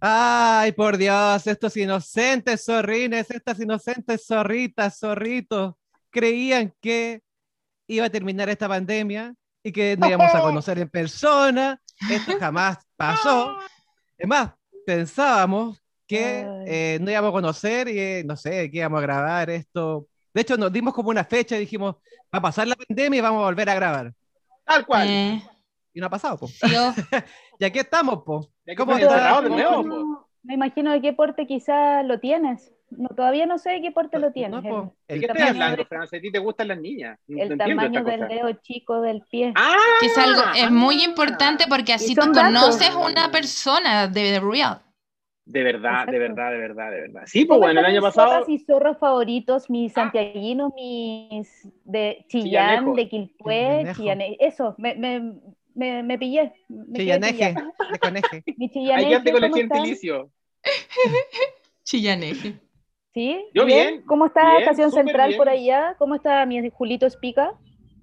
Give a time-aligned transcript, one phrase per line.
[0.00, 5.74] Ay, por Dios, estos inocentes zorrines, estas inocentes zorritas, zorritos,
[6.08, 7.22] creían que
[7.86, 11.80] iba a terminar esta pandemia y que nos íbamos a conocer en persona.
[12.10, 13.58] Esto jamás pasó.
[14.16, 14.52] Es más,
[14.86, 19.50] pensábamos que eh, no íbamos a conocer y eh, no sé, que íbamos a grabar
[19.50, 20.06] esto.
[20.32, 21.96] De hecho, nos dimos como una fecha y dijimos,
[22.34, 24.12] va a pasar la pandemia y vamos a volver a grabar.
[24.64, 25.08] Tal cual.
[25.08, 25.42] Eh,
[25.92, 26.48] Y no ha pasado, po.
[27.60, 28.48] y aquí estamos, po.
[28.76, 29.40] ¿Cómo está?
[29.42, 30.26] de nuevo, po.
[30.42, 32.72] Me imagino de qué porte quizás lo tienes.
[32.90, 34.64] No, todavía no sé de qué porte lo tienes.
[34.64, 34.94] No.
[35.06, 36.12] ¿De El qué estás tamaño hablando, de- Franz?
[36.14, 37.20] ¿A ti te gustan las niñas?
[37.28, 38.26] No el, tamaño del cosa.
[38.34, 39.52] dedo chico del pie.
[39.54, 42.42] Ah, que es algo, es muy importante porque así tú datos.
[42.42, 44.82] conoces una persona de real.
[45.44, 46.18] de verdad, de Exacto.
[46.18, 47.22] verdad, de verdad, de verdad.
[47.26, 48.44] Sí, pues ¿Cómo bueno, el año mis pasado.
[48.48, 52.94] y zorros favoritos, mis santiaguinos, mis de Chillán, Chillanejo.
[52.94, 54.02] de Quilpué, Chillanejo.
[54.02, 55.34] Chillane- Eso, me, me,
[55.74, 56.52] me, me pillé.
[56.68, 57.54] Me Chillaneje,
[57.92, 58.42] de coneje.
[58.56, 60.30] Mi chillaneje, gente con el gentilicio.
[61.84, 62.60] Chillaneje.
[63.12, 63.44] ¿Sí?
[63.54, 65.38] Yo bien, ¿Cómo está bien, Estación Central bien.
[65.38, 65.96] por allá?
[65.98, 67.52] ¿Cómo está mi Julito Espica?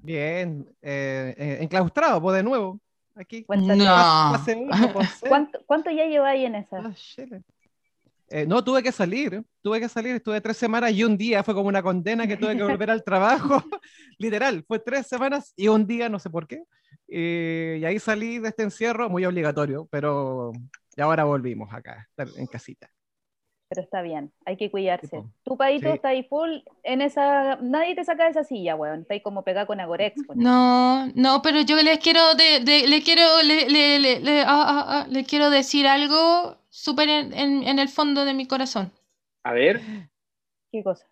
[0.02, 2.80] Bien, eh, eh, enclaustrado, pues de nuevo,
[3.16, 3.46] aquí.
[3.48, 4.34] No.
[5.28, 6.78] ¿Cuánto, ¿Cuánto ya lleváis en esa?
[6.78, 6.94] Ah.
[8.30, 11.54] Eh, no, tuve que salir, tuve que salir, estuve tres semanas y un día fue
[11.54, 13.64] como una condena que tuve que volver al trabajo,
[14.18, 16.64] literal, fue tres semanas y un día, no sé por qué,
[17.08, 20.52] y ahí salí de este encierro, muy obligatorio, pero
[20.96, 22.90] y ahora volvimos acá, en casita.
[23.70, 25.08] Pero está bien, hay que cuidarse.
[25.08, 25.18] Sí.
[25.44, 25.96] Tu paito Sí.
[25.96, 27.58] está ahí full en esa.
[27.58, 29.02] Nadie te saca de esa silla, weón.
[29.02, 30.16] Está ahí como pegado con Agorex.
[30.26, 30.40] weón.
[30.42, 34.46] No, no, pero yo les quiero, de, de- le quiero, le, le, le, le- ah,
[34.48, 38.94] ah, ah, quiero decir algo súper en, en, en el fondo de mi corazón.
[39.44, 39.82] A ver.
[40.72, 41.06] ¿Qué cosa?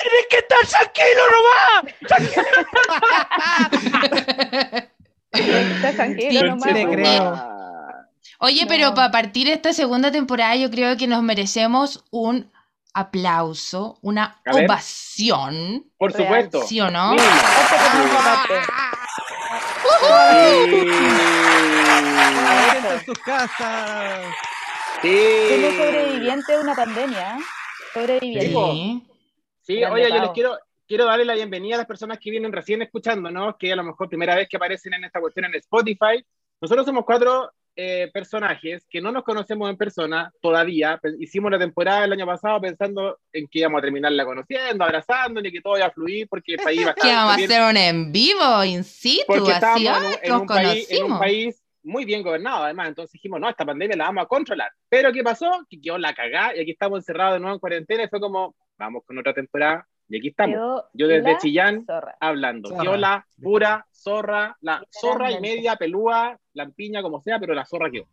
[0.00, 1.94] ¡Tienes que estar tranquilo nomás!
[2.06, 2.42] Tranquilo
[6.16, 6.92] Sí, te weón.
[6.92, 7.42] creo.
[8.40, 8.68] Oye, No.
[8.68, 12.50] pero para partir esta segunda temporada yo creo que nos merecemos un
[12.92, 16.62] aplauso, una ovación, Por supuesto.
[16.66, 17.14] ¿sí o no?
[17.14, 17.26] Este.
[22.48, 24.20] Adentro en sus casas.
[25.02, 25.18] Sí.
[25.50, 27.36] Somos sobrevivientes de una pandemia.
[27.36, 27.40] ¿eh?
[27.94, 28.50] Sobrevivientes.
[28.52, 29.06] Sí.
[29.62, 29.84] Sí.
[29.84, 33.56] Oye, yo les quiero, quiero darle la bienvenida a las personas que vienen recién escuchándonos,
[33.58, 36.24] que a lo mejor primera vez que aparecen en esta cuestión en Spotify.
[36.60, 40.98] Nosotros somos cuatro eh, personajes que no nos conocemos en persona todavía.
[41.18, 45.52] Hicimos la temporada el año pasado pensando en que íbamos a terminarla conociendo, abrazándonos y
[45.52, 47.62] que todo iba a fluir porque el país iba a Que estar vamos a hacer
[47.70, 51.18] un en vivo, in situ, porque así en, un- en nos un país, en un
[51.18, 52.88] país muy bien gobernado, además.
[52.88, 54.70] Entonces dijimos, no, esta pandemia la vamos a controlar.
[54.88, 55.50] Pero ¿qué pasó?
[55.68, 58.56] Que quedó la cagada y aquí estamos encerrados de nuevo en cuarentena y fue como,
[58.78, 60.54] vamos con otra temporada y aquí estamos.
[60.56, 62.16] Quedó Yo desde Chillán zorra.
[62.20, 62.68] hablando.
[62.68, 62.82] Zorra.
[62.82, 67.90] Quedó la pura zorra, la zorra y media, pelúa, lampiña, como sea, pero la zorra
[67.90, 68.06] quedó.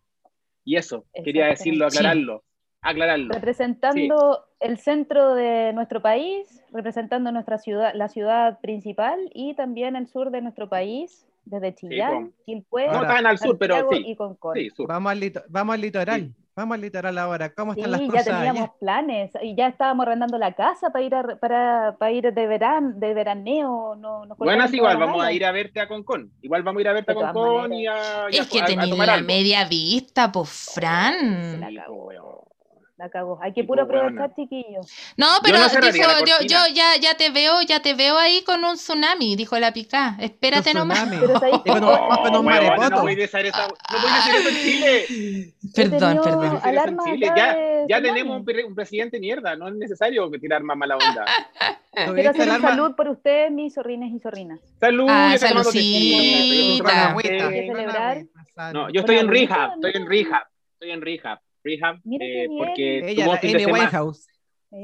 [0.66, 1.98] Y eso, quería decirlo, Sí.
[1.98, 2.44] aclararlo.
[2.82, 3.34] Aclararlo.
[3.34, 10.08] Representando el centro de nuestro país, representando nuestra ciudad, la ciudad principal y también el
[10.08, 14.04] sur de nuestro país, desde Chillán, No tan al sur, pero sí.
[14.08, 14.56] y Concón.
[14.56, 14.88] Sí, sur.
[14.88, 17.54] Vamos al, lito- vamos al litoral, vamos al litoral ahora.
[17.54, 18.74] ¿Cómo Sí, están las ya cosas teníamos allá?
[18.80, 22.94] planes y ya estábamos arrendando la casa para ir a- para, para ir de verano,
[22.96, 23.96] de veraneo.
[23.96, 26.32] No, nos Buenas cortaron igual, las vamos a ir a verte a Concón.
[26.42, 27.94] Igual vamos a ir a verte a De Concón y a,
[28.32, 31.60] y a- Es que a- a tenéis tomar la media vista, pues, Fran.
[31.60, 32.10] La Sí, cagó.
[32.96, 33.40] La cagó.
[33.42, 34.86] Hay que puro aprovechar, chiquillos.
[35.18, 38.44] No, pero no cerraría dijo, yo, yo ya, ya te veo, ya te veo ahí
[38.44, 40.16] con un tsunami, dijo la pica.
[40.20, 41.04] Espérate nomás.
[41.10, 42.90] Pero ¿sabéis Y con un- Oh, maremoto.
[42.92, 45.54] No voy a decir esa- no voy a decir eso en Chile.
[45.76, 46.46] Perdón, perdón.
[46.46, 47.26] Eso en alarma Chile.
[47.36, 48.02] Ya, ya tsunami.
[48.10, 51.26] tenemos un, pre- un presidente mierda, no es necesario tirar más mala onda.
[51.94, 54.60] Quiero ¿Tuviste hacer salud por ustedes, mis zorrines y zorrinas.
[54.80, 57.16] Salud, Ah, yo saludcita.
[57.20, 58.24] que celebrar.
[58.74, 60.10] No, yo estoy en rehab, estoy en no.
[60.10, 60.44] rehab,
[60.74, 63.92] estoy en rehab, rehab, eh, porque Ella, tuvo la fin de semana.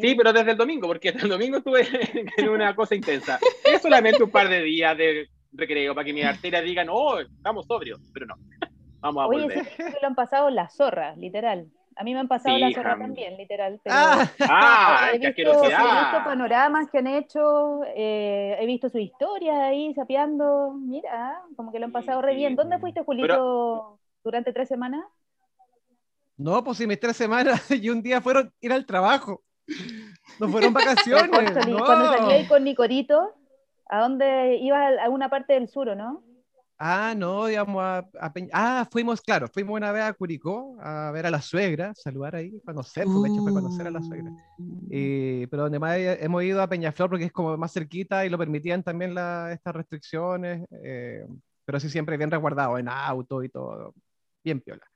[0.01, 1.81] Sí, pero desde el domingo, porque desde el domingo estuve
[2.37, 3.39] en una cosa intensa.
[3.65, 7.65] Es solamente un par de días de recreo para que mis arterias digan, oh, estamos
[7.65, 8.35] sobrios, pero no.
[9.01, 9.65] Vamos a Oye, volver.
[9.65, 11.67] sí, lo han pasado las zorras, literal.
[11.95, 13.05] A mí me han pasado Sí, las zorras hija.
[13.05, 13.79] también, literal.
[13.83, 18.89] Pero Ah, ¡Ah, he, qué visto, he visto panoramas que han hecho, eh, he visto
[18.89, 20.73] sus historias ahí sapeando.
[20.79, 22.37] Mira, como que lo han pasado re Sí.
[22.37, 22.55] bien.
[22.55, 25.03] ¿Dónde fuiste, Julito, durante tres semanas?
[26.39, 29.43] No, pues si mis tres semanas y un día fueron ir al trabajo.
[30.39, 31.67] No fueron vacaciones.
[31.67, 31.85] No.
[31.85, 33.35] Cuando salí ahí con Nicorito,
[33.87, 34.93] ¿a dónde ibas?
[35.03, 36.23] A una parte del sur, ¿o no?
[36.81, 41.11] Ah, no, íbamos a, a Peña- Ah, fuimos, claro, fuimos una vez a Curicó a
[41.11, 44.31] ver a la suegra, saludar ahí, conocer, hecho fue conocer a la suegra.
[44.89, 48.29] Y- pero donde más he- hemos ido a Peñaflor porque es como más cerquita y
[48.29, 51.25] lo permitían también la- estas restricciones, eh,
[51.65, 53.93] pero sí siempre bien resguardado en auto y todo,
[54.41, 54.88] bien piola.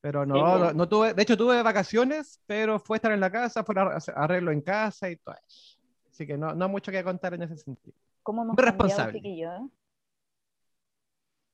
[0.00, 3.64] Pero no, no, no tuve, de hecho tuve vacaciones, pero fue estar en la casa,
[3.64, 3.74] fue
[4.14, 5.78] arreglo en casa y todo eso.
[6.10, 7.96] Así que no, no hay mucho que contar en ese sentido.
[8.22, 9.18] ¿Cómo hemos cambiado, responsable.
[9.24, 9.68] eh?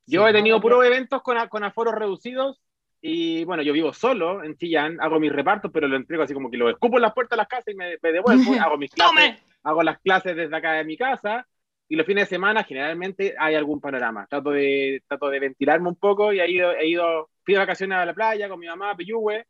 [0.07, 0.31] Yo Sí.
[0.31, 2.61] he tenido puros eventos con, a- con aforos reducidos
[3.01, 6.51] y bueno, yo vivo solo en Chillán, hago mis repartos, pero lo entrego así como
[6.51, 8.91] que lo escupo en las puertas de las casas y me, me devuelvo, hago mis
[8.91, 9.39] clases, ¡Tome!
[9.63, 11.47] hago las clases desde acá de mi casa
[11.89, 14.27] y los fines de semana generalmente hay algún panorama.
[14.27, 17.99] Trato de, trato de ventilarme un poco y he ido, he ido, fui de vacaciones
[17.99, 19.47] a la playa con mi mamá, a Peyúgue,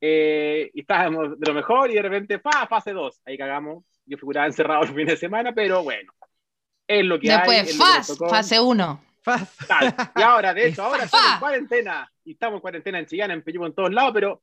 [0.00, 2.66] eh, y estábamos de lo mejor y de repente, ¡fa!
[2.66, 3.84] Fase 2, ahí cagamos.
[4.06, 6.12] Yo figuraba encerrado el fin de semana, pero bueno,
[6.86, 7.38] es lo que hay.
[7.38, 8.28] Después, faz, tocó.
[8.28, 9.04] fase 1.
[9.22, 9.56] Faz.
[9.66, 9.94] Tal.
[10.16, 12.12] Y ahora, de hecho, ahora estamos en cuarentena.
[12.24, 14.42] Y estamos en cuarentena en Chillán, en Peyúgue, en todos lados, pero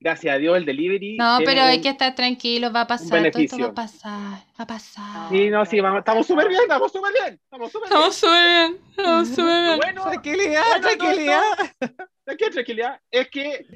[0.00, 1.16] gracias a Dios el delivery.
[1.18, 4.10] No, pero hay un- que estar tranquilo, va a pasar, todo esto va a pasar,
[4.58, 5.28] va a pasar.
[5.30, 7.34] Sí, no, sí, vamos, estamos súper bien, estamos súper bien.
[7.44, 7.98] Estamos súper bien.
[8.00, 9.76] Estamos súper bien, estamos súper Lo bien.
[9.76, 11.42] bueno, Tranquilidad, Bueno, tranquilidad.
[12.26, 13.00] ¿de qué tranquilidad?
[13.10, 13.66] Es que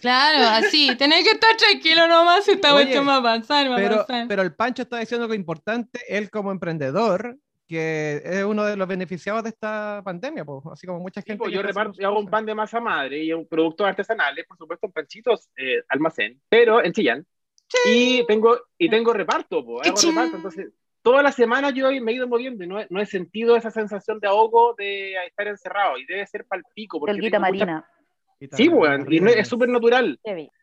[0.00, 3.78] Claro, así, tenés que estar tranquilo nomás si esta cuestión va a pasar, va a
[3.78, 4.26] Pero, pasar.
[4.28, 7.36] pero el Pancho está diciendo algo importante, él como emprendedor,
[7.72, 11.38] que es uno de los beneficiados de esta pandemia, pues, así como mucha Sí, gente.
[11.38, 14.44] pues, que yo reparto, yo hago un pan de masa madre y un productos artesanales,
[14.46, 17.26] por supuesto, en panchitos, eh, almacén, pero en Chillán.
[17.86, 20.36] Y tengo, y tengo reparto, pues, hago reparto.
[20.36, 20.68] Entonces,
[21.02, 23.70] todas las semanas yo me he ido moviendo y no he, no he sentido esa
[23.70, 25.96] sensación de ahogo de estar encerrado.
[25.98, 27.00] Y debe ser palpico.
[27.00, 27.86] Porque mucha- Marina.
[28.38, 28.56] cosas.
[28.58, 30.18] Sí, weón, y no- es súper natural.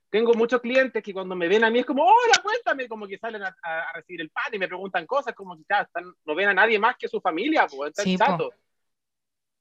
[0.09, 3.19] Tengo muchos clientes que cuando me ven a mí es como, hola, cuéntame, como que
[3.19, 3.53] salen a,
[3.93, 6.79] recibir el pan y me preguntan cosas, como que ya están, no ven a nadie
[6.79, 8.53] más que su familia, pues, están Sí, po.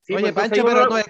[0.03, 1.07] Sí, Oye, pues, Pancho, pero uno- no es,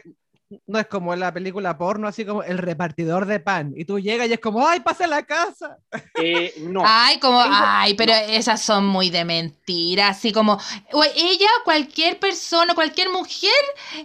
[0.66, 3.72] no es como en la película porno, así como el repartidor de pan.
[3.76, 5.76] Y tú llegas y es como, ¡ay, pasa a la casa!
[6.22, 6.82] eh, no.
[6.84, 10.58] Ay, como, Tengo- ay, pero esas son muy de mentira, así como,
[10.92, 13.50] o ella, cualquier persona, cualquier mujer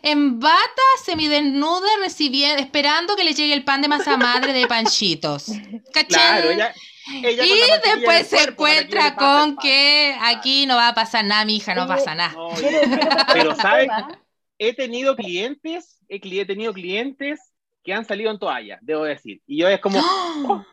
[0.02, 5.46] en bata, semidesnuda, recibiendo, esperando que le llegue el pan de masa madre de panchitos.
[5.94, 6.08] ¿Cachai?
[6.08, 6.74] Claro, ella,
[7.24, 11.58] ella y después se cuerpo encuentra con que aquí no va a pasar nada, mi
[11.58, 12.34] hija, no pasa nada.
[12.34, 12.50] No,
[13.32, 13.90] pero ¿sabes?
[14.58, 19.42] He tenido clientes, he, tenido clientes que han salido en toalla, debo decir.
[19.46, 20.64] Y yo es como, ¡Oh!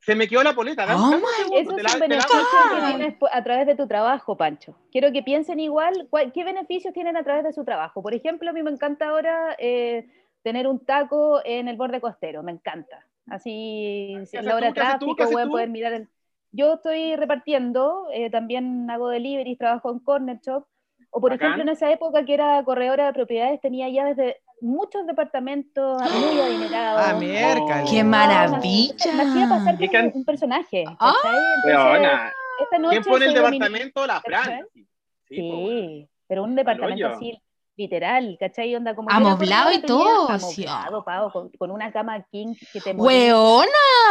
[0.00, 0.84] se me quedó la poleta.
[0.94, 2.94] Oh un segundo, son te la- beneficios que Ah.
[2.96, 4.76] tienes a través de tu trabajo, Pancho.
[4.92, 8.02] Quiero que piensen igual, ¿qué beneficios tienen a través de su trabajo?
[8.02, 10.06] Por ejemplo, a mí me encanta ahora eh,
[10.42, 13.06] tener un taco en el borde costero, me encanta.
[13.26, 14.74] Así, si ¿Qué en la hora tú?
[14.74, 15.06] de ¿Qué haces tú?
[15.06, 16.08] ¿Qué tráfico voy a poder mirar el...
[16.52, 20.66] Yo estoy repartiendo, eh, también hago deliveries, trabajo en Corner Shop,
[21.10, 25.06] o por ejemplo en esa época que era corredora de propiedades, tenía llaves de muchos
[25.06, 27.02] departamentos muy adinerados.
[27.06, 27.90] ¡Ah, miércoles!
[27.90, 29.12] ¡Qué maravilla!
[29.14, 30.84] Me hacía pasar como can- un personaje.
[30.98, 31.14] Ah.
[31.24, 34.06] Entonces, Weona, esta noche ¿Quién pone el departamento?
[34.06, 34.66] La Fran.
[34.72, 34.86] Sí,
[35.28, 35.36] sí.
[35.36, 37.40] Sí, pero un departamento así,
[37.76, 38.74] literal, ¿cachai?
[38.76, 40.28] Onda como que Amoblado y todo.
[40.30, 42.92] Amoblado, pavo, con, con una cama king que te.
[42.92, 43.68] Weona,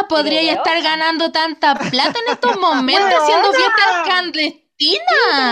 [0.09, 4.07] podría ya estar ganando tanta plata en estos momentos haciendo fiestas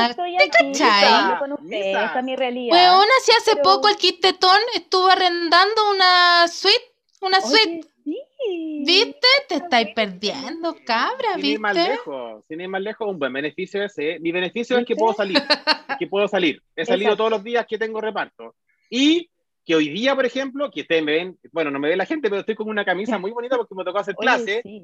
[0.09, 1.39] Estoy ¿Te cachai?
[1.39, 2.05] con ustedes, Misa.
[2.05, 2.73] esta es mi realidad.
[2.75, 6.81] Weona, si hace Pero- poco el Quistetón estuvo arrendando una suite,
[7.21, 7.87] una Oye, suite.
[8.03, 8.83] sí.
[8.85, 9.27] ¿Viste?
[9.47, 11.91] Te estáis perdiendo, cabra, Sin ir más ¿viste?
[11.91, 14.19] lejos, sin ir más lejos, un buen beneficio ese.
[14.19, 15.43] Mi beneficio es que puedo salir, es
[15.99, 16.61] que puedo salir.
[16.75, 17.17] He salido Exacto.
[17.17, 18.55] todos los días que tengo reparto.
[18.89, 19.29] Y
[19.63, 22.29] que hoy día, por ejemplo, que ustedes me ven, bueno, no me ve la gente,
[22.29, 24.81] pero estoy con una camisa muy bonita porque me tocó hacer Oye, clase sí.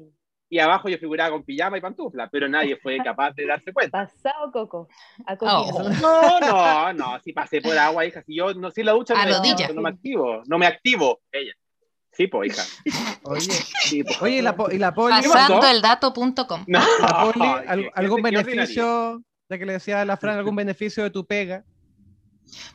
[0.50, 4.06] Y abajo yo figuraba con pijama y pantufla, pero nadie fue capaz de darse cuenta.
[4.06, 4.88] Pasado coco.
[5.26, 5.82] A Oh.
[6.00, 9.24] No, no, no, si pasé por agua, hija, si yo no, si la ducha no
[9.24, 11.52] me, activo, no me activo, no me activo, ella.
[12.12, 12.62] Sí, pues, hija.
[13.24, 14.10] Oye, Sí, po.
[14.22, 15.14] oye, ¿y la, po- y la poli?
[15.14, 16.64] Pasandoeldato.com.
[16.66, 16.80] No,
[17.94, 21.64] algún beneficio, ya que le decía a la Fran, algún beneficio de tu pega?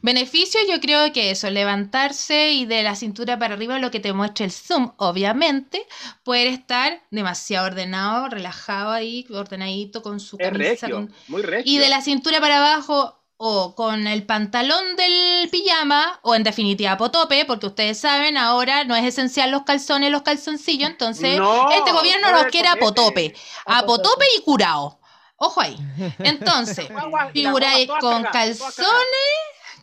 [0.01, 4.13] Beneficio, yo creo que eso, levantarse y de la cintura para arriba lo que te
[4.13, 5.85] muestra el Zoom, obviamente,
[6.23, 10.87] poder estar demasiado ordenado, relajado ahí, ordenadito con su Es camisa.
[10.87, 11.71] regio, con- muy regio.
[11.71, 16.95] Y de la cintura para abajo o con el pantalón del pijama o en definitiva
[16.97, 21.91] potope, porque ustedes saben, ahora no es esencial los calzones, los calzoncillos, entonces No, este
[21.91, 23.33] gobierno nos quiere a potope,
[23.65, 24.99] a potope y curado.
[25.35, 25.75] Ojo ahí.
[26.19, 26.87] Entonces,
[27.33, 28.69] figuráis con calzones,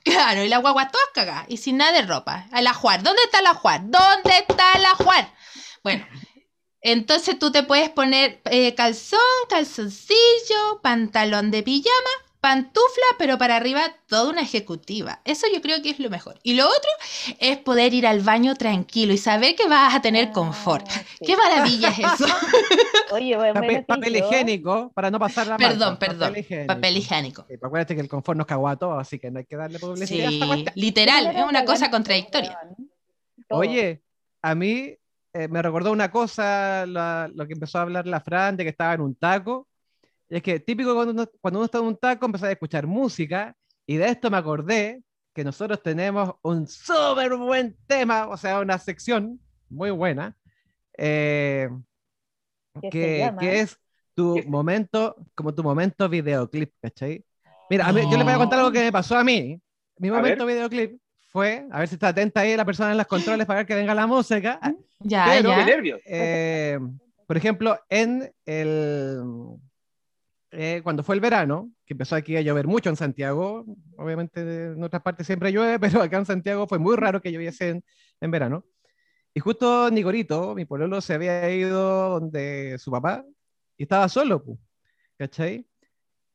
[0.05, 2.47] claro, y la guagua todas cagadas, y sin nada de ropa.
[2.53, 3.83] A la ¿dónde está la Juar?
[3.85, 5.33] ¿Dónde está la Juar?
[5.83, 6.07] Bueno,
[6.81, 13.83] entonces tú te puedes poner eh, calzón, calzoncillo, pantalón de pijama, pantufla, pero para arriba
[14.09, 15.21] toda una ejecutiva.
[15.25, 16.39] Eso yo creo que es lo mejor.
[16.43, 16.91] Y lo otro
[17.39, 20.89] es poder ir al baño tranquilo y saber que vas a tener Ah, confort.
[20.89, 21.01] sí.
[21.27, 22.25] Qué maravilla es eso.
[23.13, 26.37] Oye, buen Papel, papel higiénico para no pasar la perdón, marca, perdón.
[26.37, 26.67] higiénico.
[26.75, 27.43] Papel higiénico.
[27.43, 29.57] Sí, pues acuérdate que el confort nos cagó a todos, así que no hay que
[29.57, 30.29] darle publicidad.
[30.29, 32.59] Sí, literal, es una cosa contradictoria.
[33.51, 34.03] Oye,
[34.43, 34.95] a mí
[35.33, 38.71] eh, me recordó una cosa, la- lo que empezó a hablar la Fran, de que
[38.71, 39.69] estaba en un taco.
[40.31, 42.87] Y es que típico cuando uno, cuando uno está en un taco, empezó a escuchar
[42.87, 45.03] música, y de esto me acordé
[45.35, 50.37] que nosotros tenemos un súper buen tema, o sea, una sección muy buena,
[50.97, 51.69] eh,
[52.81, 53.77] ¿Qué se que, que es
[54.15, 54.45] tu ¿Qué?
[54.45, 57.25] momento, como tu momento videoclip, ¿cachai?
[57.69, 59.61] Mira, a mí- yo les voy a contar algo que me pasó a mí.
[59.99, 61.01] Mi A momento videoclip
[61.33, 63.75] fue, a ver si está atenta ahí la persona en los controles para ver que
[63.75, 64.61] venga la música.
[65.01, 65.65] Ya, Pero- ya.
[65.65, 66.01] nervios.
[66.05, 66.79] Eh,
[67.27, 69.21] por ejemplo, en el
[70.53, 73.65] eh, cuando fue el verano, que empezó aquí a llover mucho en Santiago,
[73.97, 77.71] obviamente en otras partes siempre llueve, pero acá en Santiago fue muy raro que lloviese
[77.71, 77.85] en,
[78.21, 78.65] en verano.
[79.33, 83.25] Y justo Nicorito, mi pololo, se había ido donde su papá
[83.77, 84.45] y estaba solo,
[85.17, 85.67] ¿cachai?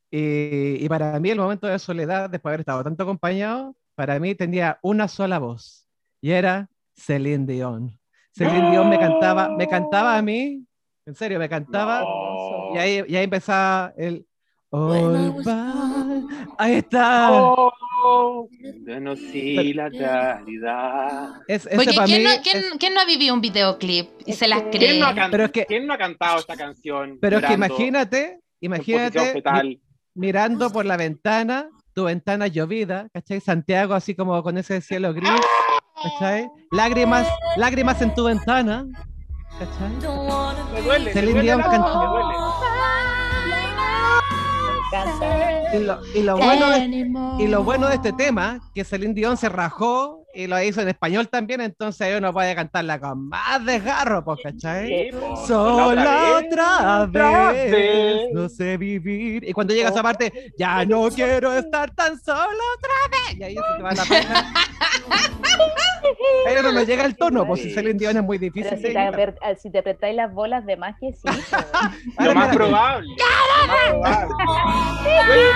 [0.09, 4.19] Y, y para mí el momento de soledad, después de haber estado tanto acompañado, para
[4.19, 5.89] mí tenía una sola voz
[6.21, 7.99] y era Celine Dion.
[8.31, 10.64] Celine Dion me cantaba, me cantaba a mí,
[11.05, 12.75] en serio, me cantaba No.
[12.75, 14.25] y ahí, y ahí empezaba el
[14.71, 16.23] by-
[16.57, 17.29] Ahí está.
[17.31, 18.47] Oh,
[18.85, 21.29] yo no sé la realidad.
[21.47, 24.47] Es, para ¿quién, mí no, es- quién- quién no ha vivido un videoclip y se
[24.47, 24.79] las cree?
[24.79, 27.17] ¿Quién no, ha can- Pero es que- quién no ha cantado esta canción?
[27.21, 29.81] pero es que imagínate, imagínate mi-
[30.15, 33.39] mirando por la ventana, tu ventana llovida, ¿cachai?
[33.39, 35.29] Santiago así como con ese cielo gris,
[36.03, 36.47] ¿cachai?
[36.71, 38.85] Lágrimas, lágrimas en tu ventana,
[39.59, 39.89] ¿cachai?
[40.73, 41.99] Me duele, me Celine duele cantó.
[41.99, 42.35] me duele.
[45.73, 47.43] Y lo, y lo bueno de, Anymore.
[47.43, 50.89] y lo bueno de este tema, que Celine Dion se rajó y lo hizo en
[50.89, 54.87] español también, entonces uno puede cantarla con más desgarro, pues, ¿cachai?
[54.87, 55.37] Sí, po.
[55.47, 58.27] Sola otra otra vez, vez.
[58.33, 59.47] no sé vivir.
[59.47, 62.43] Y cuando llega esa parte, ya no quiero estar tan sola
[62.77, 63.39] otra vez.
[63.39, 64.53] Y ahí se te va la pena.
[66.45, 67.73] Pero no llega el tono, pues si.
[67.73, 68.77] Celine Dion es muy Pero difícil.
[68.77, 71.19] si te, si apretáis las bolas de más que sí.
[71.23, 71.51] pues.
[72.19, 73.07] Lo más probable.
[73.89, 75.51] Lo más probable.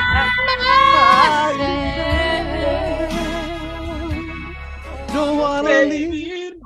[5.14, 6.58] No wanna leave.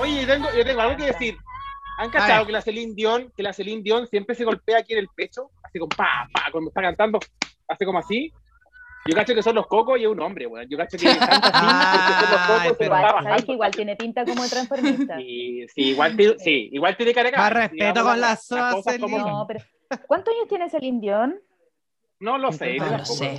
[0.00, 1.36] Oye, yo tengo, yo tengo algo que decir.
[1.98, 5.00] ¿Han cachado que la Celine Dion, que la Celine Dion siempre se golpea aquí en
[5.00, 5.50] el pecho?
[5.64, 7.18] Así como pa, pa, cuando está cantando,
[7.66, 8.32] hace como así.
[9.06, 10.68] Yo cacho que son los cocos y es un hombre, weón.
[10.68, 13.96] Yo cacho que canta así porque son los cocos pero- Igual, sabes que igual tiene
[13.96, 15.16] pinta como de transformista.
[15.16, 19.00] Sí, sí, igual, tiene- sí, igual tiene cara de Más respeto digamos con Celine.
[19.12, 19.28] como.
[19.28, 19.60] No, pero
[20.06, 21.40] ¿cuántos años tiene Celine Dion?
[22.20, 22.76] No lo sé.
[22.76, 23.14] No lo tampoco.
[23.14, 23.38] sé.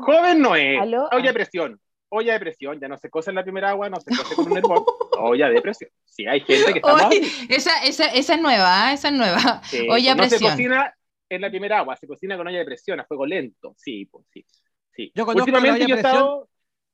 [0.00, 0.80] Joven no es.
[0.80, 1.08] ¿Aló?
[1.12, 1.80] Olla de presión.
[2.16, 2.78] Olla de presión.
[2.80, 4.84] Ya no se cose en la primera agua, no se cose con un hervor.
[5.18, 5.90] Olla de presión.
[6.04, 7.30] Sí, hay gente que está Oye, mal.
[7.48, 8.94] esa, esa, esa es nueva, ¿eh?
[8.94, 9.62] esa es nueva.
[9.64, 10.50] Sí, olla a no se presión.
[10.52, 10.94] cocina
[11.28, 13.74] en la primera agua, se cocina con olla de presión, a fuego lento.
[13.78, 14.44] Sí, pues sí.
[14.92, 15.12] sí.
[15.14, 16.22] Yo conozco la Últimamente olla yo he a presión.
[16.22, 16.48] estado.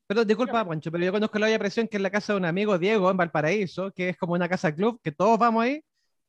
[0.06, 2.38] Perdón, disculpa, Pancho, pero yo conozco la olla de presión que es la casa de
[2.38, 5.82] un amigo Diego en Valparaíso, que es como una casa club, que todos vamos ahí,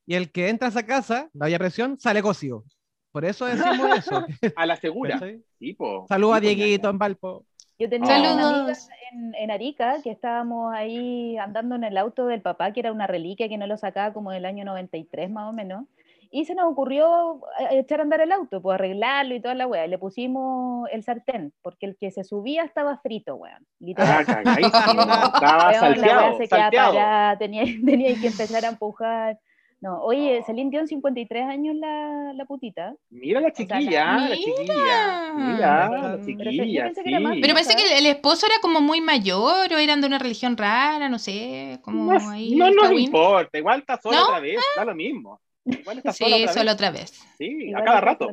[0.06, 2.64] y el que entra a esa casa, la olla de presión, sale cocido.
[3.12, 4.26] Por eso decimos eso.
[4.56, 5.20] A la segura.
[5.60, 6.06] Sí, po.
[6.08, 7.46] Saludos a Dieguito en Valpo.
[7.82, 8.36] Yo tenía Saludos.
[8.36, 8.74] una amiga
[9.12, 13.08] en, en Arica que estábamos ahí andando en el auto del papá, que era una
[13.08, 15.86] reliquia que no lo sacaba como del año 93 más o menos.
[16.34, 19.66] Y se nos ocurrió eh, echar a andar el auto, pues arreglarlo y toda la
[19.68, 19.88] weá.
[19.88, 23.66] Le pusimos el sartén, porque el que se subía estaba frito, weón.
[23.80, 24.26] Literal.
[24.28, 25.02] Ah, cagadísimo.
[25.34, 26.22] Estaba Weón, la salteado.
[26.22, 26.94] weá se salteado.
[26.94, 29.40] parada, tenía, tenía que empezar a empujar.
[29.82, 32.96] No, oye, Celine Dion, 53 años la, la putita.
[33.10, 34.36] Mira la chiquilla, la Mira.
[34.38, 35.34] chiquilla.
[35.36, 36.84] Mira, la Pero chiquilla.
[36.84, 37.42] pensé que era más sí.
[37.42, 41.10] Pero parece que el, esposo era como muy mayor o eran de una religión rara,
[41.10, 42.56] no sé, como No, ahí.
[42.56, 44.24] no nos importa, igual está sola ¿No?
[44.26, 45.42] otra vez, da lo mismo.
[45.66, 46.74] Igual está sola Sí, otra solo vez.
[46.76, 47.10] otra vez.
[47.40, 48.30] Sí, a cada rato.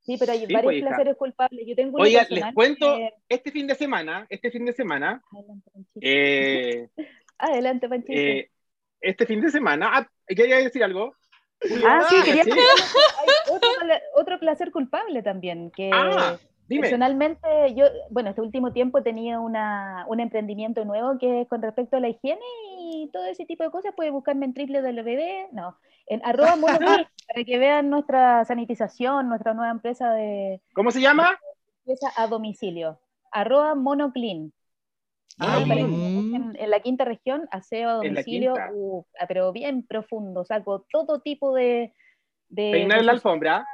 [0.00, 0.86] Sí, pero hay Sí, varios pues, hija.
[0.88, 1.66] placeres culpables.
[1.66, 5.70] Yo tengo Oiga, les cuento, que- este fin de semana, este fin de semana, Adelante,
[5.70, 6.00] Panchito.
[6.00, 6.88] eh,
[7.38, 8.12] Adelante, Panchito.
[8.18, 8.50] eh,
[9.00, 11.14] este fin de semana, ah, quería decir algo.
[11.86, 12.50] ah, sí, quería ¿sí?
[12.50, 16.36] hay otro, pla- otro placer culpable también, que Ah,
[16.68, 16.82] dime.
[16.82, 21.96] personalmente yo, bueno, este último tiempo tenía una, un emprendimiento nuevo que es con respecto
[21.96, 22.40] a la higiene
[22.80, 25.76] y todo ese tipo de cosas, puede buscarme en www, no,
[26.06, 26.56] en arroba
[27.28, 31.38] para que vean nuestra sanitización, nuestra nueva empresa de ¿Cómo se llama?
[31.86, 33.00] limpieza a domicilio,
[33.30, 34.52] arroba monoclean.
[35.38, 38.54] Ah, para busquen en la quinta región, aseo a domicilio,
[39.20, 41.92] ah, pero bien profundo, saco todo tipo de...
[42.48, 43.66] de Peinar de la alfombra.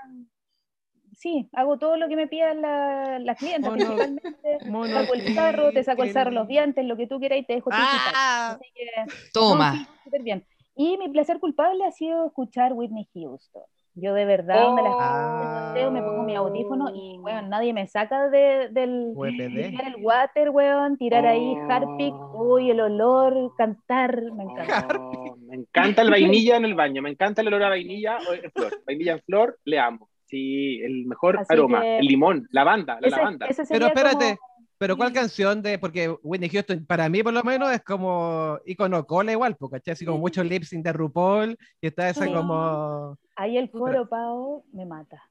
[1.16, 4.58] Sí, hago todo lo que me pidan la- las clientas, Mono- principalmente.
[4.68, 7.44] mono- Saco el sarro, te saco el sarro, los dientes, lo que tú quieras y
[7.44, 9.73] te dejo tu Ah, Así que, no, Toma.
[9.73, 10.44] sí, súper bien.
[10.76, 13.62] Y mi placer culpable ha sido escuchar Whitney Houston.
[13.97, 15.69] Yo de verdad, donde las Ah.
[15.73, 19.13] paseo, me pongo mi audífono y, weón, nadie me saca de, del...
[19.37, 21.71] Tirar el water, weón, tirar ahí Oh.
[21.71, 24.89] Harpic, uy, el olor, cantar, me encanta.
[24.99, 28.33] Oh, me encanta el vainilla en el baño, me encanta el olor a vainilla o
[28.35, 28.73] en flor.
[28.85, 30.09] Vainilla en flor, le amo.
[30.27, 31.81] Sí, el mejor Así aroma.
[31.83, 33.47] que- El limón, lavanda, la Ese- lavanda.
[33.47, 34.53] ese Pero espérate, como-
[34.85, 35.79] pero ¿cuál canción de.?
[35.79, 39.93] Porque Whitney Houston, para mí por lo menos, es como icono cola igual, porque ¿cachai?
[39.93, 43.17] Así como mucho lip sync de RuPaul y está esa como.
[43.35, 45.23] Ahí el coro, Pau, me mata.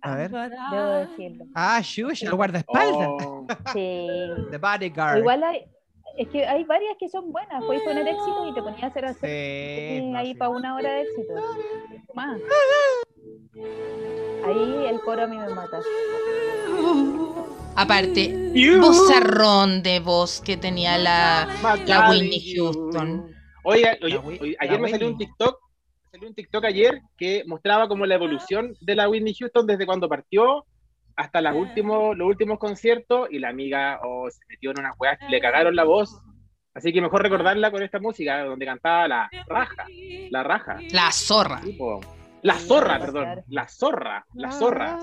[0.00, 0.30] A ver.
[0.30, 1.44] Debo decirlo.
[1.56, 3.08] Ah, Shush, el guardaespaldas.
[3.08, 4.06] Oh, Sí.
[4.52, 5.18] The Bodyguard.
[5.18, 5.64] Igual hay,
[6.16, 7.64] es que hay varias que son buenas.
[7.64, 9.18] Puedes poner éxito y te ponías a hacer así.
[9.26, 10.34] Sí, ahí sí.
[10.34, 11.34] para una hora de éxito.
[12.14, 12.40] Más.
[14.46, 15.80] Ahí el coro a mí me mata.
[17.76, 21.48] Aparte, You vozarrón de voz que tenía la,
[21.86, 22.54] la Whitney.
[22.54, 23.34] Houston.
[23.64, 25.16] Oiga, oye, oye, ayer me salió un.
[25.16, 25.58] TikTok,
[26.04, 29.86] me salió un TikTok ayer que mostraba como la evolución de la Whitney Houston desde
[29.86, 30.66] cuando partió
[31.16, 35.18] hasta las últimos, los últimos conciertos y la amiga oh, se metió en unas weas
[35.18, 36.20] que le cagaron la voz.
[36.72, 39.86] Así que mejor recordarla con esta música donde cantaba la raja,
[40.30, 40.78] la raja.
[40.92, 41.60] La zorra.
[41.62, 41.78] Sí.
[42.42, 43.42] La zorra, perdón.
[43.48, 44.98] La zorra, la zorra.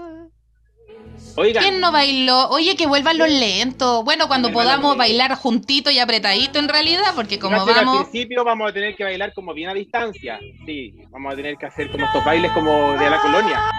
[1.35, 2.49] Oigan, ¿Quién no bailó?
[2.49, 4.03] Oye, que vuelvan los lentos.
[4.03, 8.07] Bueno, cuando podamos bailar juntito y apretadito en realidad, porque como Cacho que al vamos...
[8.07, 10.39] principio vamos a tener que bailar como bien a distancia.
[10.65, 13.71] Sí, vamos a tener que hacer como estos bailes como de la colonia.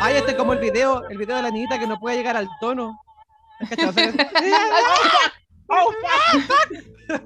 [0.00, 2.36] Ay, este es como el video, el video de la niñita que no puede llegar
[2.36, 3.00] al tono.
[5.68, 5.92] ¡Oh!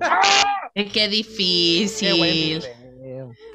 [0.03, 0.21] ¡Ah!
[0.75, 2.63] Es que Qué buen difícil.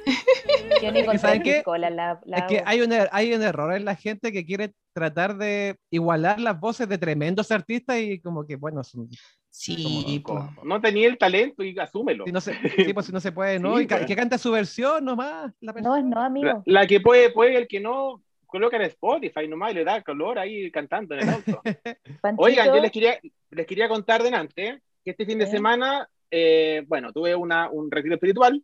[0.04, 0.80] Video.
[0.82, 1.62] Yo ni con ¿Y saben qué?
[1.78, 4.72] la, la Es que hay un, er- hay un error en la gente que quiere
[4.92, 9.08] tratar de igualar las voces de tremendos artistas y como que, bueno, son-
[9.54, 10.22] Sí.
[10.24, 12.24] Como, No tenía el talento y asúmelo.
[12.24, 12.54] si no se,
[12.84, 13.76] sí, pues, si no se puede, ¿no?
[13.76, 14.06] Sí, y ca- pues.
[14.06, 15.52] que canta su versión nomás.
[15.60, 16.62] La No, es no, La, amigo.
[16.64, 20.38] la que puede, puede, el que no coloca en Spotify nomás y le da color
[20.38, 21.60] ahí cantando en el auto.
[22.38, 23.18] Oigan, yo les quería,
[23.50, 25.52] les quería contar delante que este fin de Sí.
[25.52, 28.62] semana, eh, bueno, tuve una, un retiro espiritual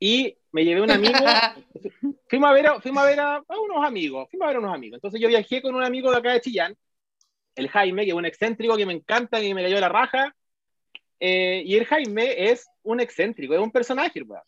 [0.00, 1.18] y me llevé un amigo.
[2.28, 4.60] fuimos a ver, a, fuimos a, ver a, a unos amigos, fuimos a ver a
[4.60, 4.96] unos amigos.
[4.98, 6.76] Entonces yo viajé con un amigo de acá de Chillán,
[7.54, 10.34] el Jaime, que es un excéntrico que me encanta, que me cayó la raja.
[11.18, 14.42] Eh, y el Jaime es un excéntrico, es un personaje, weón.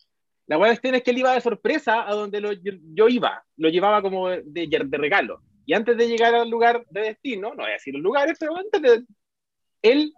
[0.47, 3.69] La cuestión es que él iba de sorpresa a donde lo- yo, yo iba, lo
[3.69, 5.41] llevaba como de, de regalo.
[5.65, 8.57] Y antes de llegar al lugar de destino, no voy a decir los lugares, pero
[8.57, 9.03] antes de.
[9.81, 10.13] Él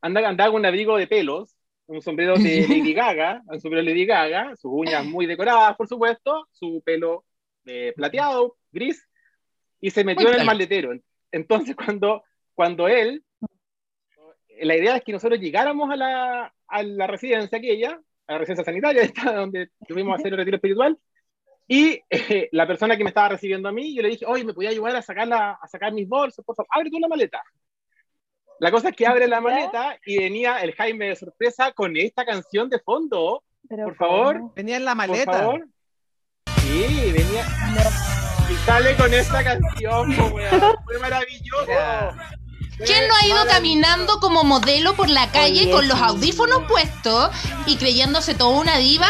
[0.00, 1.53] andaba, andaba con un abrigo de pelos,
[1.86, 5.88] un sombrero de Lady Gaga, un sombrero de Lady Gaga, sus uñas muy decoradas, por
[5.88, 7.24] supuesto, su pelo
[7.66, 9.06] eh, plateado, gris,
[9.80, 10.92] y se metió Muy en el maletero.
[11.30, 12.22] Entonces, cuando,
[12.54, 13.22] cuando él.
[14.60, 18.64] La idea es que nosotros llegáramos a la, a la residencia aquella, a la residencia
[18.64, 20.96] sanitaria, esta donde tuvimos a hacer el retiro espiritual,
[21.66, 24.54] y eh, la persona que me estaba recibiendo a mí, yo le dije, oye, ¿me
[24.54, 26.44] podía ayudar a sacar, la, a sacar mis bolsos?
[26.44, 27.42] Por favor, abre tú la maleta.
[28.60, 32.24] La cosa es que abre la maleta y venía el Jaime de sorpresa con esta
[32.24, 34.54] canción de fondo, pero por favor.
[34.54, 35.32] Venía en la por maleta.
[35.32, 35.66] favor.
[36.60, 37.46] Sí, venía.
[38.48, 40.60] Y sale con esta canción, po, weón.
[40.84, 41.66] Fue maravilloso.
[42.84, 46.04] ¿Quién no ha ido caminando como modelo por la calle Oye, con los sí.
[46.04, 47.30] audífonos puestos
[47.66, 49.08] y creyéndose toda una diva?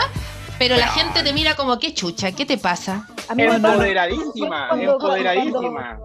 [0.59, 2.33] Pero la gente te mira como, ¿qué chucha?
[2.33, 3.09] ¿Qué te pasa?
[3.37, 5.99] Empoderadísima, empoderadísima.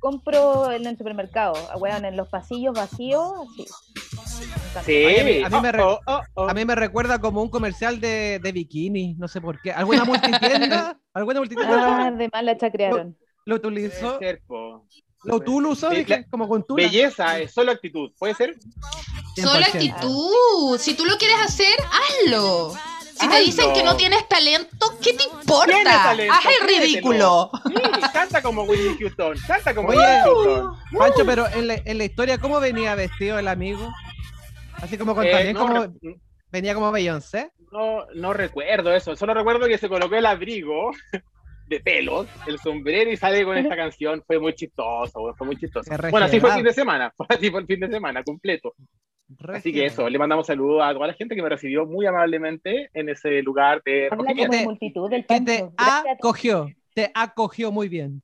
[0.00, 3.66] Compro en el supermercado, ah, weón, en los pasillos vacíos, así.
[4.84, 5.42] Sí.
[5.42, 6.48] A mí me re- Oh, oh, oh.
[6.48, 9.72] A mí me recuerda como un comercial de, de bikini, no sé por qué.
[9.72, 10.98] ¿Alguna multitienda?
[11.14, 13.16] ¿Alguna multitienda Ah, de mal la chacrearon.
[13.46, 14.18] lo Puede utilizó?
[14.18, 14.42] ser.
[15.24, 15.74] ¿Lo tú lo
[16.30, 16.84] como con tula.
[16.84, 18.12] Belleza, es solo actitud.
[18.18, 18.56] ¿Puede ser?
[19.34, 19.66] Solo 100%.
[19.66, 20.78] actitud.
[20.78, 22.74] Si tú lo quieres hacer, hazlo.
[23.18, 26.10] Si te dicen que no tienes talento, ¿qué te importa?
[26.10, 27.50] Haz el ridículo.
[28.12, 29.36] Canta como Whitney Houston.
[29.46, 29.98] Canta como Oye.
[29.98, 30.76] Whitney Houston.
[30.98, 33.92] Pancho, pero en la, en la historia, ¿cómo venía vestido el amigo?
[34.74, 35.94] Así como con Eh, también no, como
[36.50, 37.50] venía como Beyoncé.
[37.72, 39.16] no, no recuerdo eso.
[39.16, 40.90] Solo recuerdo que se colocó el abrigo
[41.68, 44.22] de pelos, el sombrero y sale con esta canción.
[44.26, 45.90] Fue muy chistoso, fue muy chistoso.
[46.10, 47.12] Bueno, así fue el fin de semana.
[47.16, 48.74] Fue así fue el fin de semana completo.
[49.48, 52.90] Así que eso, le mandamos saludos a toda la gente que me recibió muy amablemente
[52.94, 57.90] en ese lugar de Habla como de multitud del Que te acogió, te acogió muy
[57.90, 58.22] bien.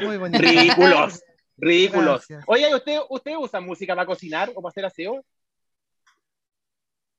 [0.00, 0.42] Muy bonito.
[0.42, 1.22] Ridículos,
[1.58, 2.26] ridículos.
[2.26, 2.44] Gracias.
[2.46, 5.22] Oye, ¿y ¿usted, ¿usted usa música para cocinar o para hacer aseo?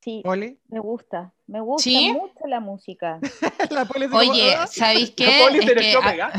[0.02, 0.60] Sí, Poli.
[0.68, 1.32] me gusta.
[1.46, 2.12] Me gusta ¿Sí?
[2.12, 3.20] mucho la música.
[3.70, 4.66] La como, Oye, "Ah".
[4.66, 5.38] ¿sabéis qué?
[5.40, 6.32] Poli Es que, pega.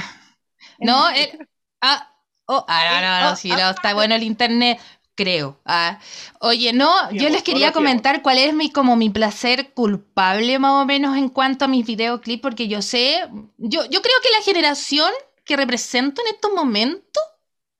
[0.81, 1.49] no, él-
[1.81, 2.13] ah,
[2.47, 4.81] oh, ah, no, no, no, sí, no, está bueno el internet.
[5.17, 5.61] Creo.
[5.65, 5.99] Ah,
[6.41, 10.83] Oye, no, Sí, yo les quería comentar cuál es mi como mi placer culpable más
[10.83, 13.23] o menos en cuanto a mis videoclips, porque yo sé,
[13.59, 15.11] yo, yo creo que la generación
[15.45, 17.23] que represento en estos momentos,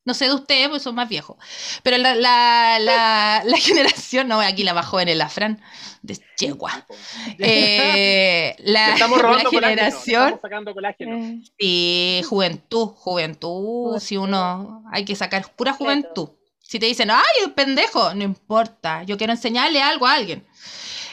[0.05, 1.37] no sé de ustedes, pues son más viejos,
[1.83, 5.61] pero la, la, la, la generación, no, aquí la más joven es la Fran,
[6.03, 6.87] de Yegua.
[7.39, 11.43] Eh, la, estamos robando colágeno, generación estamos sacando colágeno.
[11.59, 16.31] Sí, juventud, juventud, si uno hay que sacar pura juventud.
[16.69, 17.23] Si te dicen, ay,
[17.55, 20.45] pendejo, no importa, yo quiero enseñarle algo a alguien.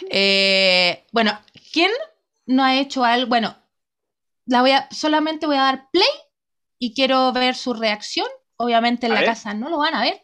[0.09, 1.39] Eh, bueno,
[1.71, 1.91] ¿quién
[2.47, 3.27] no ha hecho algo?
[3.29, 3.55] Bueno,
[4.47, 6.07] la voy a, solamente voy a dar play
[6.79, 8.25] y quiero ver su reacción.
[8.57, 9.29] Obviamente en A la ver.
[9.29, 10.23] casa no lo van a ver.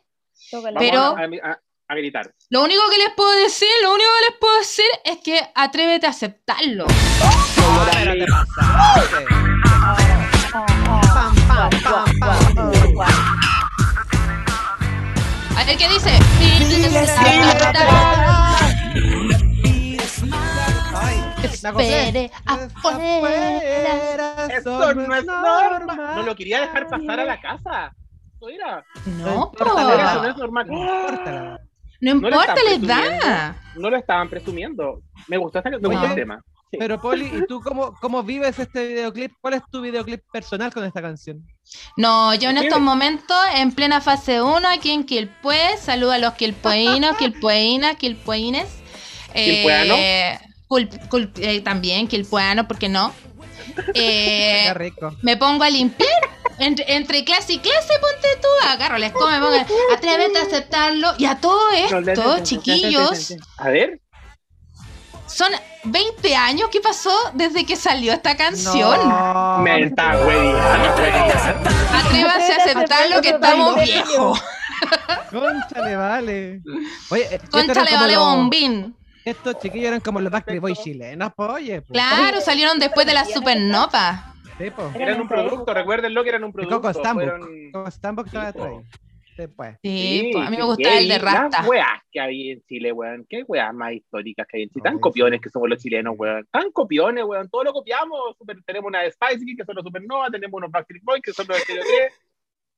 [0.80, 1.60] Pero- a, a-
[1.92, 2.34] a gritar.
[2.50, 6.06] Lo único que les puedo decir, lo único que les puedo decir es que atrévete
[6.08, 6.86] a aceptarlo.
[11.52, 12.06] Ah, pero
[12.46, 12.49] te
[15.60, 16.10] A ver qué dice.
[21.44, 24.48] Espere afuera.
[24.56, 26.16] Esto no es normal.
[26.16, 27.94] No lo quería dejar pasar a la casa.
[28.40, 28.86] Eso.
[29.06, 30.12] No, edad.
[30.12, 30.68] Eso no es normal.
[30.70, 31.60] No importa
[32.00, 33.56] no No le importa la edad.
[33.76, 35.02] No lo estaban presumiendo.
[35.28, 36.42] Me gustó, me gustó el tema.
[36.72, 36.78] Sí.
[36.78, 39.32] Pero Poli, ¿y tú cómo, cómo vives este videoclip?
[39.42, 41.44] ¿Cuál es tu videoclip personal con esta canción?
[41.98, 46.34] No, yo en estos momentos, en plena fase 1, aquí en Quilpue, saludo a los
[46.36, 48.68] quilpueinos, quilpueinas, quilpueines.
[49.34, 49.96] ¿Quilpueano?
[49.98, 53.14] Eh, cul- cul- eh, también quilpuano, ¿por qué no?
[53.94, 55.16] Eh, Qué rico.
[55.22, 56.10] me pongo a limpiar.
[56.60, 61.14] Entre, entre clase y clase, ponte tú, agarro la escoba, me pongo, atrévete a aceptarlo.
[61.18, 64.02] Y a todo esto, chiquillos, A ver.
[65.30, 65.52] Son
[65.86, 69.08] 20 años que pasó desde que salió esta canción.
[69.08, 70.12] No, Me está.
[71.94, 74.42] Atrévase a aceptarlo que estamos viejos.
[75.32, 76.62] Conchale, vale.
[77.12, 78.96] Oye, eh, estos Concha eran le como vale los- bombín.
[79.26, 81.82] Estos chiquillos eran como los Backstreet Boys chilenos, pues, oye.
[81.82, 81.92] pues.
[81.92, 84.34] Claro, salieron después de la supernova.
[84.58, 84.72] Sí.
[84.96, 86.82] Eran un producto, recuérdenlo que eran un Y producto.
[86.82, 87.24] Coco Stambuk.
[87.24, 88.58] fueron- Coco Stambuk estaba Sí,
[89.40, 89.78] Después.
[89.82, 91.18] Sí, pues, a mí me gustaba el de.
[91.18, 91.60] Rasta.
[91.60, 93.26] Las weas que hay en Chile, weón.
[93.30, 94.84] Qué weas más históricas que hay en Chile.
[94.84, 95.44] Tan Ay, copiones sí.
[95.44, 96.46] que somos los chilenos, weón.
[96.52, 97.50] Tan copiones, weón.
[97.50, 98.36] Todo lo copiamos.
[98.38, 100.28] Super- tenemos una de Spice Girls, que son los Supernova.
[100.30, 102.14] Tenemos unos Backstreet Boys, que son los Stereo 3.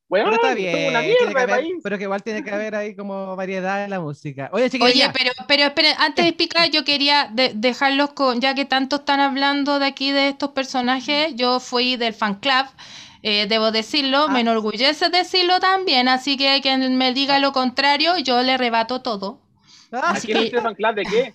[0.08, 1.16] Weón, Pero está bien, una que
[1.54, 4.50] haber- pero que igual tiene que haber ahí como variedad en la música.
[4.52, 8.66] Oye, Oye, pero, pero esperen, antes de explicar, yo quería de- dejarlos con, ya que
[8.66, 12.66] tanto están hablando de aquí de estos personajes, yo fui del fan club,
[13.24, 14.42] eh, debo decirlo, me Ah.
[14.42, 19.42] enorgullece decirlo también, así que quien me diga lo contrario, yo le rebato todo.
[19.92, 21.34] Ah, ¿A así quién que- club de qué?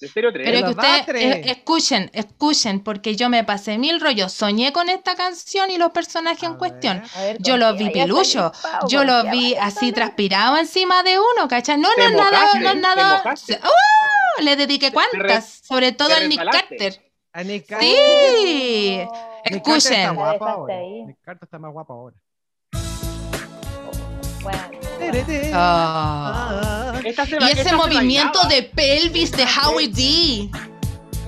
[0.00, 0.48] ¿De Stereo 3?
[0.50, 5.14] Pero que ustedes eh, escuchen, escuchen, porque yo me pasé mil rollos, soñé con esta
[5.14, 7.00] canción y los personajes en A cuestión.
[7.00, 7.10] ver.
[7.14, 11.18] A ver, Yo los vi a pavo, yo los vi a así transpirado encima de
[11.18, 11.76] uno, ¿cachai?
[11.76, 13.22] No, no es nada, no es nada.
[13.62, 14.42] ¡Oh!
[14.42, 16.42] le dediqué cuantas, sobre todo al Nick.
[16.50, 17.12] Carter.
[17.34, 17.66] A Nick.
[17.66, 17.88] Carter.
[17.90, 19.00] Sí.
[19.04, 19.29] No.
[19.44, 20.18] Está Escuchen.
[20.18, 20.74] ahora.
[21.06, 22.16] Nick Carter está más guapo ahora.
[24.42, 24.58] Bueno.
[25.52, 26.92] Ah.
[27.02, 30.50] Se Y ese movimiento de pelvis de Howie D.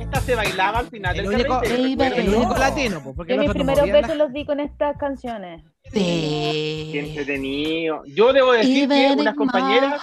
[0.01, 3.51] Esta se bailaba al final El del único, el único latino, pues, porque Yo mis
[3.51, 5.63] primeros besos los di con estas canciones.
[5.93, 6.99] Qué Sí.
[6.99, 8.03] entretenido.
[8.07, 10.01] Yo debo decir que unas compañeras,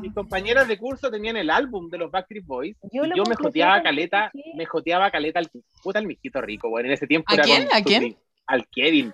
[0.00, 2.76] mis compañeras de curso tenían el álbum de los Backstreet Boys.
[2.92, 5.50] Yo y yo me joteaba caleta, me joteaba caleta al
[5.82, 7.66] puta el mijito rico, bueno, en ese tiempo ¿A era quién?
[7.66, 8.02] con ¿A quién?
[8.04, 9.12] Sufri- Al Kevin,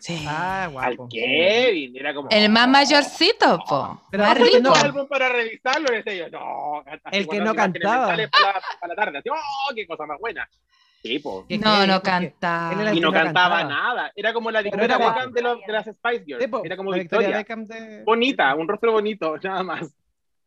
[0.00, 0.24] Sí.
[0.26, 1.08] Ah, al guapo.
[1.08, 4.00] Kevin, era como El más mayorcito, po.
[4.10, 4.58] Pero más rico.
[4.60, 6.82] no álbum para revisarlo, y decía yo, no,
[7.12, 8.06] El que no cantaba.
[8.08, 10.48] Para, la- para la tarde, así, oh, qué cosa más buena.
[11.06, 11.44] Sí, po.
[11.48, 12.70] Qué No, no porque canta.
[12.72, 13.64] él era el Y no cantaba, cantaba.
[13.94, 14.12] nada.
[14.14, 16.44] Era como la Victoria Beckham de, los- de las Spice Girls.
[16.44, 17.44] Sí, era como la Victoria.
[17.44, 18.02] De...
[18.04, 19.94] Bonita, un rostro bonito, nada más.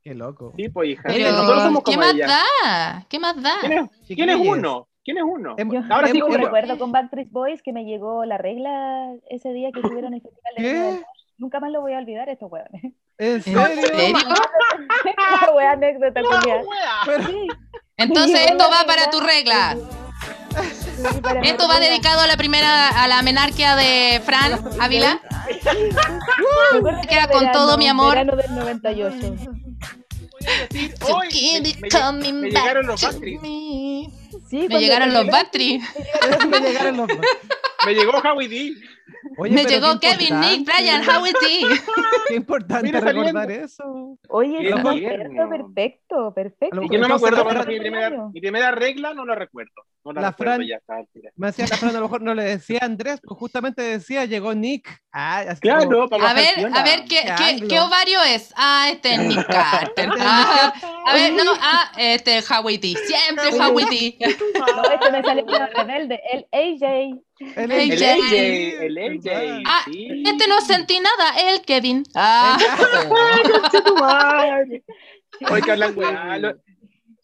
[0.02, 0.54] Qué loco.
[0.56, 1.04] Sí, pues, hija.
[1.08, 2.28] Pero, Nosotros somos ¿qué más ella.
[2.28, 3.06] da?
[3.10, 3.54] ¿Qué más da?
[3.60, 4.58] ¿Quién es, quién es Chiquillos.
[4.58, 4.88] uno?
[5.04, 5.56] ¿Quién es uno?
[5.58, 6.46] Yo Ahora sí, tengo un Julio.
[6.48, 10.22] recuerdo con Backstreet Boys que me llegó la regla ese día que estuvieron en el
[10.22, 11.04] Festival de.
[11.38, 12.84] Nunca más lo voy a olvidar estos hueones.
[13.18, 13.62] ¿En ¿En serio?
[13.88, 14.18] serio?
[15.42, 16.60] La wea anécdota, ¡No, culiao.
[16.62, 16.92] wea!
[17.06, 17.48] Pero- Sí,
[17.98, 19.76] Entonces esto va para tu regla.
[21.44, 25.20] Esto va dedicado a la primera, a la menarquia de Fran Ávila.
[25.62, 28.10] Queda era con verano, todo mi amor.
[28.16, 29.16] Verano del 98.
[30.32, 33.42] Voy a decir, To hoy keep me, llegaron los to Backstreet.
[33.42, 34.10] me.
[34.50, 35.82] Sí, Me cuando llegaron los Backstreet.
[36.50, 37.08] Me llegaron los-
[37.86, 38.74] Me llegó Howie D.
[39.38, 41.66] Oye, Me llegó Kevin, Nick, Brian, Howie D.
[42.28, 43.66] Qué importante Mira, recordar saliendo.
[43.66, 44.18] eso.
[44.30, 44.90] Oye, me tierno.
[44.90, 46.82] acuerdo, perfecto, perfecto.
[46.82, 49.72] A yo no me acuerdo fue mi primera, mi primera regla, no la recuerdo.
[50.06, 50.96] No la, La recuerdo Fran- ya está.
[51.36, 54.54] Me decía la Fran, a lo mejor no le decía Andrés, pues justamente decía, llegó
[54.54, 54.90] Nick.
[55.12, 58.54] Ah, así como- Claro, para A ver, a ver, ¿qué, Qué qué, ovario es?
[58.56, 60.10] Ah, este es Nick Carter.
[60.22, 60.74] Ah,
[61.06, 62.96] a ver, no, ah, este es Howie D.
[63.06, 64.18] Siempre Howie D.
[64.76, 67.20] No, este me sale como rebelde, el AJ.
[67.56, 68.04] El El El AJ.
[68.04, 68.82] AJ,
[69.66, 70.24] Ah, sí.
[70.26, 72.04] Este no sentí nada, el Kevin.
[72.16, 72.58] Ah.
[75.52, 76.56] Oye, que hablan weá.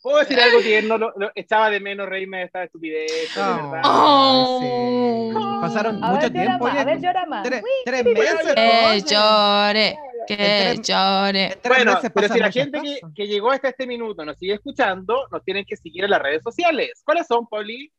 [0.01, 3.71] Puedo decir algo tierno, lo, lo- echaba de menos reírme de esta estupidez, de Oh,
[3.71, 3.81] verdad.
[3.85, 4.59] Oh.
[4.61, 5.61] sí.
[5.61, 6.67] Pasaron A mucho ver, tiempo.
[6.67, 7.43] a ver, llora más.
[7.43, 8.53] tres, tres meses.
[8.53, 11.57] que llore, que llore.
[11.67, 15.43] Bueno, pero si la gente que, que llegó hasta este minuto nos sigue escuchando, nos
[15.43, 17.01] tienen que seguir en las redes sociales.
[17.03, 17.91] ¿Cuáles son, Poli?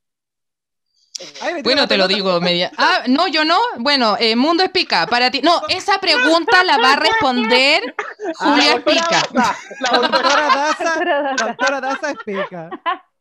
[1.40, 2.70] Ay, Bueno, te lo digo media.
[2.76, 3.58] Ah, no, yo no.
[3.78, 5.40] Bueno, eh, Mundo Espica, para ti.
[5.42, 7.94] No, esa pregunta la va a responder
[8.36, 9.22] Julia Ah, doctora Espica.
[9.32, 11.46] Daza, La doctora Daza, doctora Daza.
[11.46, 12.70] doctora Daza explica.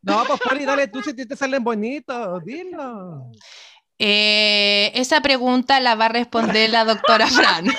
[0.02, 3.30] No, pues Poli, dale tú si te salen bonitos, dilo.
[3.98, 7.66] Eh, esa pregunta la va a responder la doctora Fran.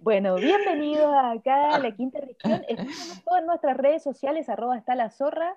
[0.00, 2.64] Bueno, bienvenidos acá a la quinta región.
[2.68, 5.54] Escúchanos todas nuestras redes sociales, arroba está la zorra.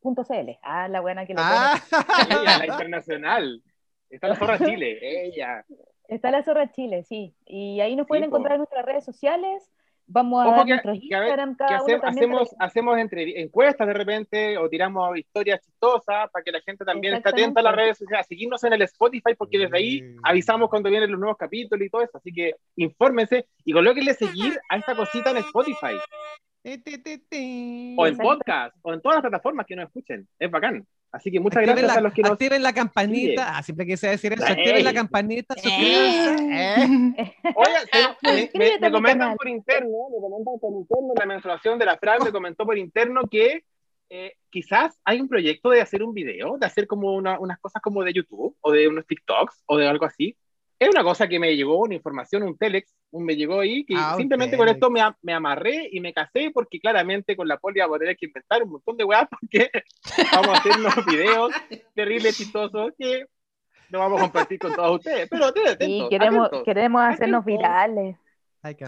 [0.00, 0.58] Punto CL.
[0.62, 1.78] Ah, la buena que lo Ah,
[2.30, 3.62] Ella, la internacional.
[4.08, 5.64] Está la zorra Chile, ella.
[6.08, 7.34] Está la zorra Chile, sí.
[7.46, 9.70] Y ahí nos pueden encontrar en nuestras redes sociales.
[10.12, 12.66] Vamos a Ojo dar que- nuestros que a ver- Instagram Que hace- uno hacemos, para
[12.66, 17.28] hacemos entre, encuestas de repente o tiramos historias chistosas para que la gente también esté
[17.28, 20.16] atenta a las redes sociales, a seguirnos en el Spotify porque desde ahí Mm.
[20.24, 22.18] avisamos cuando vienen los nuevos capítulos y todo eso.
[22.18, 26.49] Así que infórmense y colóquenle seguir a esta cosita en Spotify Ti, ti, ti, ti.
[26.62, 30.28] O en podcast o en todas las plataformas que nos escuchen.
[30.38, 30.86] Es bacán.
[31.12, 32.30] Así que muchas Activen gracias la, a los que nos.
[32.32, 33.56] activen la campanita.
[33.58, 34.44] Ah, siempre quise decir eso.
[34.44, 34.96] Activen la Ey.
[34.96, 36.44] campanita, suscríbanse.
[36.52, 37.34] Eh.
[37.56, 37.74] Oye,
[38.22, 39.36] me, me- me mi comentan canal.
[39.36, 43.22] por interno, me comentan por interno, la menstruación de la Fran me comentó por interno
[43.28, 43.64] que
[44.10, 47.82] eh, quizás hay un proyecto de hacer un video, de hacer como una- unas cosas
[47.82, 50.36] como de YouTube o de unos TikToks o de algo así.
[50.80, 53.94] Es una cosa que me llegó, una información, un telex, un me llegó ahí, que
[53.96, 54.76] Ah, simplemente con telex.
[54.78, 58.16] esto me, me amarré y me casé porque claramente con la poli voy a tener
[58.16, 59.70] que inventar un montón de weas porque
[60.32, 61.52] vamos a hacer unos videos
[61.94, 63.26] terribles, chistosos que
[63.90, 65.28] no vamos a compartir con todos ustedes.
[65.28, 66.64] Pero ustedes, Sí, atentos, queremos, atentos.
[66.64, 67.46] queremos hacernos Atentos.
[67.46, 68.16] virales.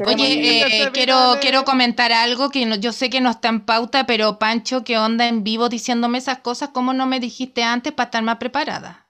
[0.07, 4.07] Oye, eh, quiero, quiero comentar algo que no- yo sé que no está en pauta,
[4.07, 6.70] pero Pancho, ¿qué onda en vivo diciéndome esas cosas?
[6.70, 9.07] ¿Cómo no me dijiste antes para estar más preparada?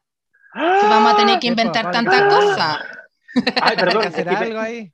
[0.52, 1.96] Que vamos a tener que Sí, pues, inventar vale.
[1.96, 2.80] tanta cosa.
[3.34, 4.92] Ay, Hay perdón, que hacer que algo ahí.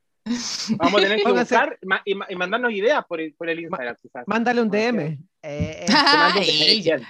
[0.77, 3.61] vamos a tener que buscar ma- y, ma- y mandarnos ideas por el, por el
[3.61, 4.25] Instagram, quizás.
[4.27, 5.19] Mándale un DM.
[5.43, 6.41] Eh, Ay.
[6.41, 7.03] messenger,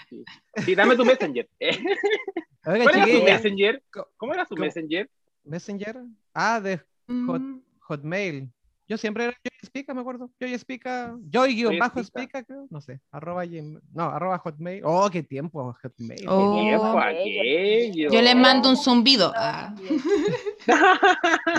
[0.64, 0.74] sí.
[0.74, 1.48] Dame tu messenger.
[1.60, 1.70] Eh,
[2.66, 3.82] Oiga, ¿Cuál era tu chiquilla, messenger?
[4.16, 4.64] ¿Cómo era su ¿Cómo?
[4.64, 5.10] messenger?
[5.44, 5.96] Messenger.
[6.34, 7.60] Ah, de Hot- Mm.
[7.80, 8.50] Hotmail.
[8.88, 10.30] Yo siempre era Joy Spica, me acuerdo.
[10.40, 11.14] Joy Spica.
[11.30, 12.42] Joy guion bajo Spica.
[12.42, 12.66] Creo.
[12.70, 13.00] No sé.
[13.12, 14.82] Arroba gmail- No, arroba Hotmail.
[14.84, 16.26] Oh, qué tiempo, Hotmail.
[16.28, 16.54] Oh.
[16.56, 18.10] ¿Qué tiempo aquello?
[18.10, 19.32] Yo les mando un zumbido.
[19.36, 19.74] Ah.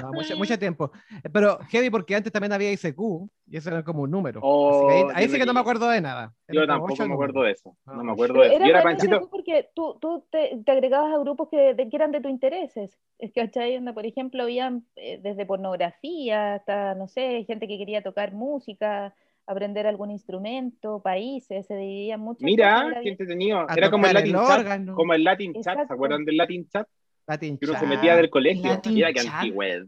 [0.01, 0.91] No, mucho, mucho tiempo.
[1.31, 2.99] Pero heavy porque antes también había ICQ
[3.47, 4.39] y eso era como un número.
[4.43, 6.33] Oh, ahí, sí que no me acuerdo de nada.
[6.47, 7.75] Yo tampoco me acuerdo de eso.
[7.85, 8.03] No Ah.
[8.03, 8.63] me acuerdo Pero de eso.
[8.65, 9.29] Yo era Panchito.
[9.29, 12.97] porque tú, tú te, te agregabas a grupos que, de- que eran de tus intereses.
[13.17, 13.75] Es que, ¿cachai?
[13.75, 19.13] Donde, por ejemplo, habían eh, desde pornografía hasta, no sé, gente que quería tocar música,
[19.47, 23.65] aprender algún instrumento, países, se dividían cosas, Mira, era qué entretenido.
[23.75, 24.59] Era como el Latin el Chat.
[24.59, 24.95] órgano.
[24.95, 25.63] Como el Latin Chat.
[25.63, 25.93] ¿Se Exacto.
[25.93, 26.87] acuerdan del Latin Chat?
[27.27, 28.69] Latin Que uno se metía del colegio.
[28.69, 29.85] Latin Mira qué antigüedad.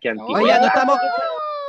[0.00, 0.60] Qué Oye, antigüedad.
[0.60, 0.98] no estamos.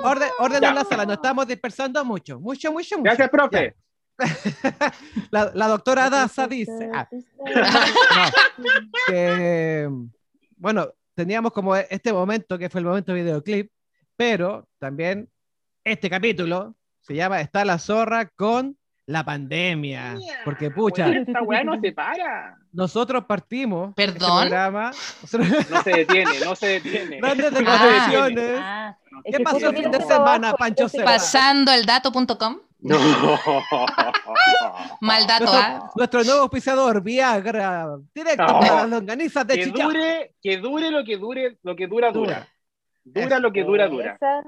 [0.03, 2.39] Orden, orden en la sala, nos estamos dispersando mucho.
[2.39, 3.03] Mucho, mucho, mucho.
[3.03, 3.75] Gracias, profe.
[5.31, 6.89] La, la doctora Daza dice.
[6.93, 7.07] ah,
[8.57, 8.69] no,
[9.07, 9.89] que,
[10.57, 13.69] bueno, teníamos como este momento que fue el momento videoclip,
[14.15, 15.29] pero también
[15.83, 20.15] este capítulo se llama Está la zorra con la pandemia.
[20.43, 22.57] Porque, pucha, Oye, esta weá no se para.
[22.71, 23.89] nosotros partimos.
[23.89, 24.41] este ¿Perdón?
[24.41, 27.17] programa, nosotros- No se detiene, no se detiene.
[27.19, 28.51] grandes declaraciones.
[28.59, 31.05] Ah, es ¿Qué que pasó el fin de semana, Pancho Seba?
[31.05, 32.59] Pasandoeldato.com.
[32.79, 32.97] No.
[35.01, 35.91] Mal dato, Nuestro, ¿ah?
[35.95, 38.59] nuestro nuevo auspiciador, Viagra, directo No.
[38.59, 42.33] para las longanizas de que dure, que dure lo que dure, lo que dura, dura.
[42.35, 42.47] Dura
[43.13, 43.39] Eso.
[43.39, 44.15] lo que dura, dura.
[44.15, 44.43] Esa-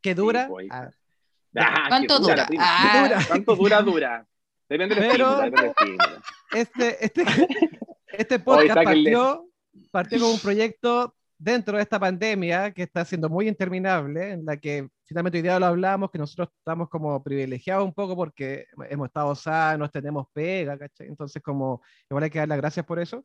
[0.00, 0.44] que dura.
[0.44, 0.68] Sí, pues.
[0.70, 0.90] ah,
[1.54, 2.46] Ah, ¿Cuánto que dura?
[2.46, 2.64] prima.
[2.66, 3.02] Ah.
[3.08, 3.24] Dura.
[3.28, 4.26] ¿Cuánto dura, dura?
[4.68, 5.98] Depende del Pero- depende del
[6.54, 7.24] este, este,
[8.06, 9.46] este podcast partió,
[9.90, 14.56] partió con un proyecto dentro de esta pandemia que está siendo muy interminable, en la
[14.56, 19.08] que finalmente hoy día lo hablamos, que nosotros estamos como privilegiados un poco porque hemos
[19.08, 21.08] estado sanos, tenemos pega, ¿cachai?
[21.08, 23.24] Entonces como igual hay que dar las gracias por eso.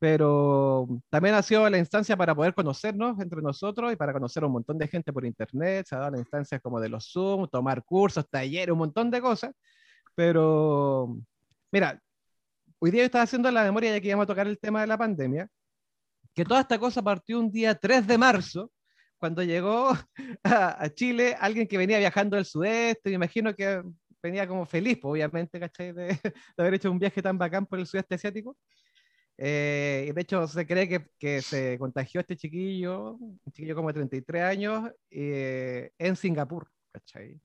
[0.00, 4.46] Pero también ha sido la instancia para poder conocernos entre nosotros y para conocer a
[4.46, 7.46] un montón de gente por internet, se ha dado la instancia como de los Zoom,
[7.48, 9.52] tomar cursos, talleres, un montón de cosas,
[10.14, 11.18] pero
[11.70, 12.00] mira,
[12.78, 14.86] hoy día yo estaba haciendo la memoria ya que íbamos a tocar el tema de
[14.86, 15.48] la pandemia,
[16.34, 18.72] que toda esta cosa partió un día 3 de marzo,
[19.18, 19.92] cuando llegó
[20.44, 23.82] a, Chile alguien que venía viajando del sudeste, me imagino que
[24.22, 25.92] venía como feliz, pues, obviamente, ¿cachai?
[25.92, 28.56] De, de, haber hecho un viaje tan bacán por el sudeste asiático.
[29.42, 33.88] Eh, y de hecho, se cree que, que, se contagió este chiquillo, un chiquillo como
[33.88, 37.40] de 33 años, eh, en Singapur, ¿cachai?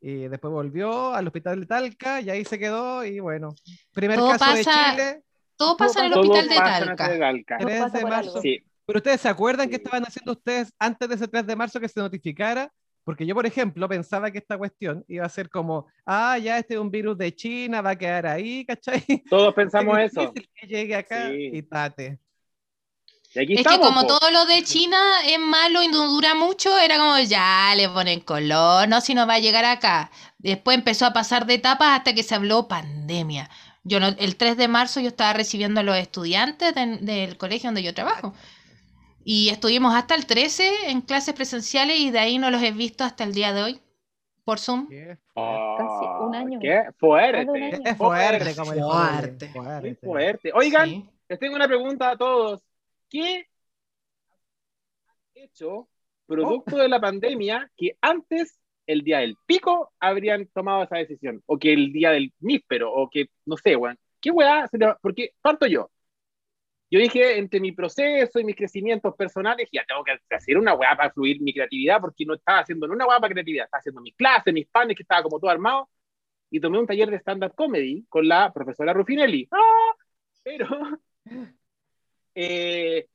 [0.00, 3.04] Y después volvió al hospital de Talca y ahí se quedó.
[3.04, 3.54] Y bueno,
[3.92, 5.22] primer todo caso pasa, de Chile.
[5.54, 7.08] Todo pasa en el hospital de Talca.
[7.08, 7.58] De Talca.
[7.58, 8.40] 3 de marzo.
[8.40, 8.64] Sí.
[8.84, 11.88] Pero ustedes se acuerdan qué estaban haciendo ustedes antes de ese 3 de marzo que
[11.88, 12.72] se notificara
[13.06, 16.74] porque yo, por ejemplo, pensaba que esta cuestión iba a ser como, ah, ya este
[16.74, 19.00] es un virus de China, va a quedar ahí, ¿cachai?
[19.30, 20.32] Todos pensamos eso.
[20.34, 21.50] que llegue acá sí.
[21.52, 22.18] y tate.
[23.32, 24.18] Y aquí es estamos, que como po.
[24.18, 28.18] todo lo de China es malo y no dura mucho, era como ya le ponen
[28.18, 30.10] color, no si no va a llegar acá.
[30.38, 33.48] Después empezó a pasar de etapas hasta que se habló pandemia.
[33.84, 37.68] Yo no, el 3 de marzo yo estaba recibiendo a los estudiantes de, del colegio
[37.68, 38.34] donde yo trabajo.
[39.28, 43.02] Y estuvimos hasta el 13 en clases presenciales y de ahí no los he visto
[43.02, 43.80] hasta el día de hoy
[44.44, 44.88] por Zoom.
[45.34, 46.58] Oh, Casi un año.
[46.60, 47.44] Qué fuerte.
[47.50, 47.78] Un año.
[47.84, 49.48] Es fuerte, como Fuerte.
[49.52, 50.52] Julio, Muy fuerte.
[50.54, 51.10] Oigan, Sí.
[51.28, 52.62] les tengo una pregunta a todos.
[53.10, 53.48] ¿Qué
[55.08, 55.88] han hecho
[56.26, 61.42] producto de la pandemia que antes, el día del pico, habrían tomado esa decisión?
[61.46, 63.98] O que el día del níspero, o que, no sé, weón.
[64.20, 64.68] ¿Qué weá?
[64.68, 65.90] se le va- Porque parto yo.
[66.88, 70.96] Yo dije, entre mi proceso y mis crecimientos personales, ya tengo que hacer una weá
[70.96, 74.14] para fluir mi creatividad, porque no estaba haciendo una weá para creatividad, estaba haciendo mis
[74.14, 75.88] clases, mis panes, que estaba como todo armado,
[76.50, 79.48] y tomé un taller de stand-up comedy con la profesora Rufinelli.
[79.50, 79.94] ¡Ah!
[80.44, 80.68] Pero,
[82.34, 83.08] eh,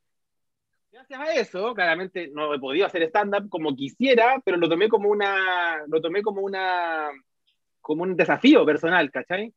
[0.92, 5.10] gracias a eso, claramente no he podido hacer stand-up como quisiera, pero lo tomé como
[5.10, 7.10] una, lo tomé como una,
[7.80, 9.54] como un desafío personal, ¿cachai?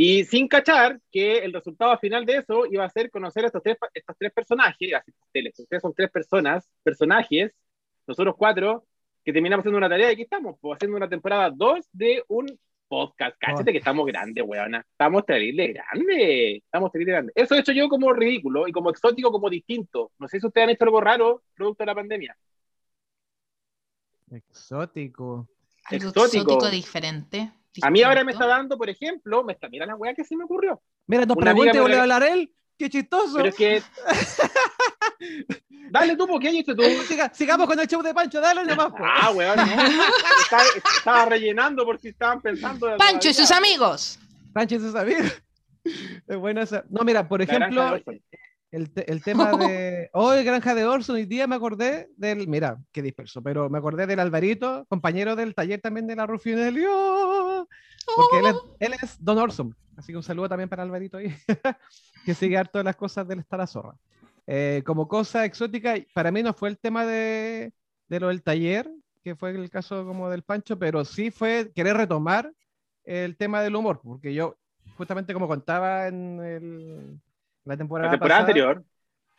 [0.00, 3.60] Y sin cachar que el resultado final de eso iba a ser conocer a estos
[3.64, 7.50] tres, estos tres personajes, así, ustedes ustedes son tres personas, personajes,
[8.06, 8.86] nosotros cuatro,
[9.24, 12.46] que terminamos haciendo una tarea y aquí estamos, pues, haciendo una temporada 2 de un
[12.86, 13.34] podcast.
[13.40, 14.86] Cállate que estamos grandes, weona.
[14.88, 16.62] Estamos terrible grandes.
[16.62, 17.32] Estamos terrible grandes.
[17.34, 20.12] Eso he hecho yo como ridículo y como exótico, como distinto.
[20.20, 22.38] No sé si ustedes han hecho algo raro producto de la pandemia.
[24.30, 25.48] Exótico.
[25.86, 26.24] Algo Exótico.
[26.24, 27.52] exótico diferente.
[27.82, 30.36] A mí ahora me está dando, por ejemplo, me está, mira la weá que se
[30.36, 30.80] me ocurrió.
[31.06, 32.52] Mira, nos pregunta y vuelve a hablar él.
[32.76, 33.36] ¡Qué chistoso!
[33.36, 33.82] Pero es que.
[35.90, 36.82] Dale tú, ¿por qué has hecho tú?
[36.82, 38.88] Siga- sigamos con el show de Pancho, dale nomás.
[38.90, 38.98] po.
[39.00, 39.64] Ah, weón, no.
[40.42, 40.62] Estaba,
[40.98, 42.86] estaba rellenando por si estaban pensando.
[42.86, 44.18] de Pancho y sus amigos.
[44.52, 45.32] Pancho y sus amigos.
[46.26, 46.84] Es buena esa.
[46.90, 47.98] No, mira, por La ejemplo.
[48.70, 50.10] El, te- el tema de.
[50.12, 52.48] Hoy, Granja de Orson, hoy día me acordé del.
[52.48, 56.84] Mira, qué disperso, pero me acordé del Alvarito, compañero del taller también de la Rufinelli.
[56.88, 57.66] ¡Oh!
[58.16, 59.74] Porque él es, él es Don Orson.
[59.96, 61.34] Así que un saludo también para Alvarito ahí,
[62.24, 63.94] que sigue harto de las cosas del estar a zorra.
[64.46, 67.72] Eh, como cosa exótica, para mí no fue el tema de,
[68.08, 68.90] de lo del taller,
[69.22, 72.50] que fue el caso como del Pancho, pero sí fue querer retomar
[73.04, 74.56] el tema del humor, porque yo,
[74.96, 77.20] justamente como contaba en el-
[77.68, 78.84] la temporada, La temporada pasada, anterior.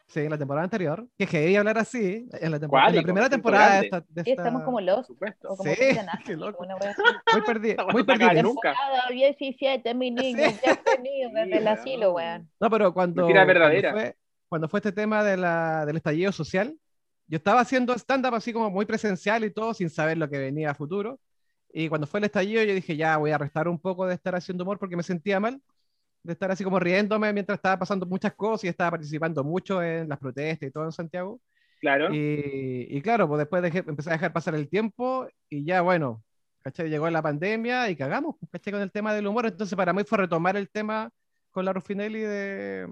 [0.07, 3.79] Sí, la temporada anterior, que debía hablar así, en la, temporada, en la primera temporada
[3.79, 5.49] de esta, de Sí, estamos esta- como los supuesto.
[5.49, 6.65] o como Sí, Cristian qué loco.
[6.65, 8.41] muy, perdi- Esta muy perdido.
[8.41, 8.71] nunca.
[8.73, 10.59] Temporada 17, mi niño, Sí.
[10.63, 12.49] bienvenido desde el asilo, weón.
[12.59, 13.91] No, pero cuando, Mentira cuando verdadera.
[13.91, 14.15] fue,
[14.47, 16.75] cuando fue este tema de la, del estallido social,
[17.27, 20.71] yo estaba haciendo stand-up así como muy presencial y todo, sin saber lo que venía
[20.71, 21.19] a futuro.
[21.71, 24.33] Y cuando fue el estallido, yo dije, ya voy a restar un poco de estar
[24.33, 25.61] haciendo humor porque me sentía mal,
[26.23, 30.09] de estar así como riéndome mientras estaba pasando muchas cosas y estaba participando mucho en
[30.09, 31.41] las protestas y todo en Santiago.
[31.79, 32.13] Claro.
[32.13, 36.23] Y, y claro, pues después dejé- empecé a dejar pasar el tiempo y ya, bueno,
[36.61, 36.89] ¿cachai?
[36.89, 38.73] Llegó la pandemia y cagamos, pues, ¿cachai?
[38.73, 39.45] Con el tema del humor.
[39.45, 41.09] Entonces, para mí fue retomar el tema
[41.51, 42.87] con la Rufinelli de,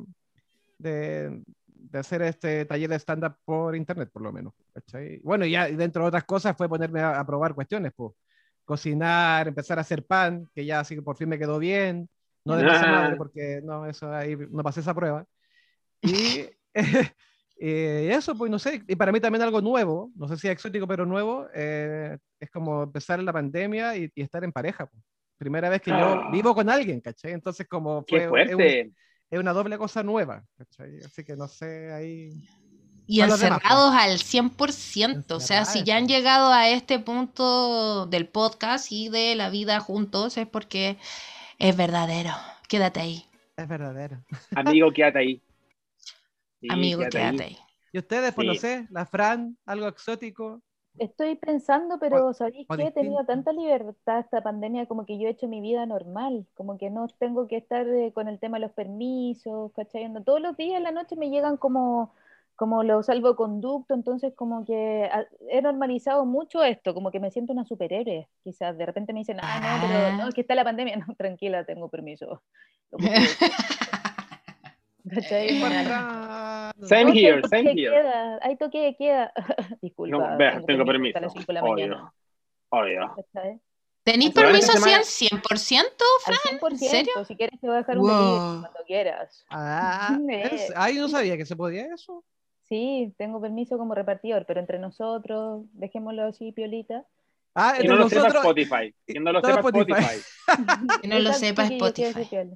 [0.77, 5.19] de, de hacer este taller de stand-up por internet, por lo menos, ¿cachai?
[5.23, 8.13] Bueno, y ya dentro de otras cosas fue ponerme a, a probar cuestiones, pues,
[8.65, 12.09] cocinar, empezar a hacer pan, que ya así que por fin me quedó bien,
[12.47, 12.91] no de masa Ah.
[13.03, 15.25] madre, porque no, eso ahí no pasé esa prueba.
[16.01, 16.45] Y
[17.59, 20.53] eh, eso, pues no sé, y para mí también algo nuevo, no sé si es
[20.53, 24.85] exótico, pero nuevo, eh, es como empezar en la pandemia y, y estar en pareja.
[24.85, 25.03] pues.
[25.39, 26.29] Primera vez que yo Ah.
[26.31, 27.31] vivo con alguien, ¿cachai?
[27.33, 28.91] Entonces como Qué fue, es, un- fuerte.
[29.29, 30.97] es una doble cosa nueva, ¿cachai?
[31.05, 32.31] Así que no sé, ahí...
[33.09, 35.35] Y demás, encerrados al 100%.
[35.35, 39.79] O sea, si ya han llegado a este punto del podcast y de la vida
[39.79, 40.97] juntos, es porque
[41.59, 42.31] es verdadero.
[42.67, 43.25] Quédate ahí.
[43.55, 44.17] Es verdadero.
[44.55, 45.41] Amigo, quédate ahí.
[46.59, 47.31] Sí, Amigo, quédate ahí.
[47.31, 47.57] quédate ahí.
[47.93, 50.61] ¿Y ustedes, pues no sé, la Fran, algo exótico?
[50.99, 52.87] Estoy pensando, pero ¿sabéis o qué?
[52.87, 56.77] He tenido tanta libertad esta pandemia como que yo he hecho mi vida normal, como
[56.79, 60.05] que no tengo que estar eh, con el tema de los permisos, ¿cachai?
[60.05, 62.13] Ando- Todos los días en la noche me llegan como,
[62.57, 67.53] como los salvoconductos, entonces como que ah, he normalizado mucho esto, como que me siento
[67.53, 70.27] una superhéroe, quizás de repente me dicen, ah, no, pero no, Ah.
[70.29, 72.41] es que está la pandemia, no, tranquila, tengo permiso.
[72.91, 72.97] Lo.
[75.09, 75.59] ¿Cachai?
[76.81, 77.91] Same no, here, same here.
[77.91, 79.31] queda, hay toque de queda.
[79.81, 81.17] Disculpa, No, vea, tengo permiso.
[81.17, 81.87] hasta las 5 de la Obvio.
[81.87, 82.13] mañana.
[82.69, 83.15] Obvio.
[84.03, 85.85] ¿Tenéis permiso así al semana- 100%?
[86.25, 86.59] Al Fran?
[86.59, 87.25] 100%, ¿En serio?
[87.25, 88.61] si quieres te voy a dejar un Wow.
[88.61, 89.45] cuando quieras.
[89.49, 92.23] Ah, es- ay, no sabía que se podía eso.
[92.69, 97.05] Sí, tengo permiso como repartidor, pero entre nosotros, dejémoslo así, piolita.
[97.55, 98.43] Ah, Que entre no lo sepa nosotros.
[98.43, 98.95] Spotify.
[99.05, 99.93] Que no lo sepa Spotify.
[99.93, 100.21] Spotify.
[101.01, 102.49] Que no lo sepa Spotify.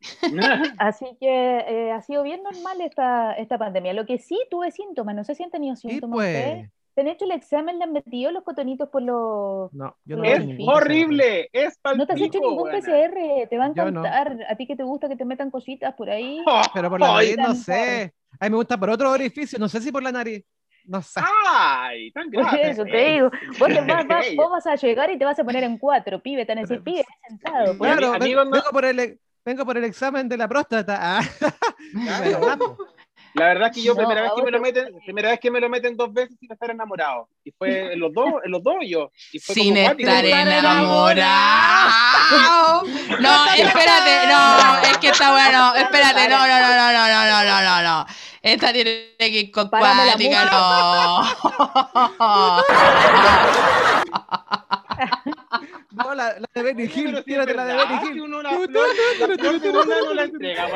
[0.78, 3.92] Así que eh, ha sido bien normal esta, esta pandemia.
[3.94, 6.36] Lo que sí tuve síntomas, no sé si han tenido síntomas pues.
[6.36, 6.70] ustedes.
[6.94, 7.78] ¿Te han hecho el examen?
[7.78, 9.72] ¿Le han metido los cotonitos por los...?
[9.72, 11.48] No, yo no Es horrible.
[11.52, 12.80] Es No te has hecho palpico, ningún buena.
[12.80, 13.72] PCR, te va a no.
[13.72, 14.38] encantar.
[14.48, 16.42] A ti que te gusta que te metan cositas por ahí.
[16.44, 18.12] Oh, Pero por la nariz no sé.
[18.40, 20.44] A mí me gusta por otro orificio, no sé si por la nariz.
[20.84, 21.20] No sé.
[21.46, 25.18] Ay, tan Por eso te digo, vos, te vas, vas- vos vas a llegar y
[25.18, 27.76] te vas a poner en cuatro, pibe, te van a decir, pibe, sentado.
[27.76, 27.90] pues.
[27.98, 28.18] Claro, no-
[28.50, 31.18] vengo, por el, vengo por el examen de la próstata.
[31.18, 31.22] Ah,
[32.04, 32.78] Claro.
[33.34, 35.40] La verdad es que yo No, primera vez que me lo te meten, primera vez
[35.40, 37.28] que me lo meten dos veces sin estar enamorado.
[37.44, 39.10] Y fue en los dos, en los dos yo.
[39.32, 41.28] Y fue Sin como estar enamorado.
[43.20, 45.74] No, espérate, no, es que está bueno.
[45.78, 48.06] Espérate, no, no, no, no, no, no, no, no, no, no.
[48.42, 51.22] Esta tiene que ir con cuática, no.
[55.98, 58.20] No, la, la de Benny Oye, Hill, si es tírate la de Benny Hill.
[58.22, 58.68] uno la flor,
[59.18, 60.66] la flor de una no la entrega.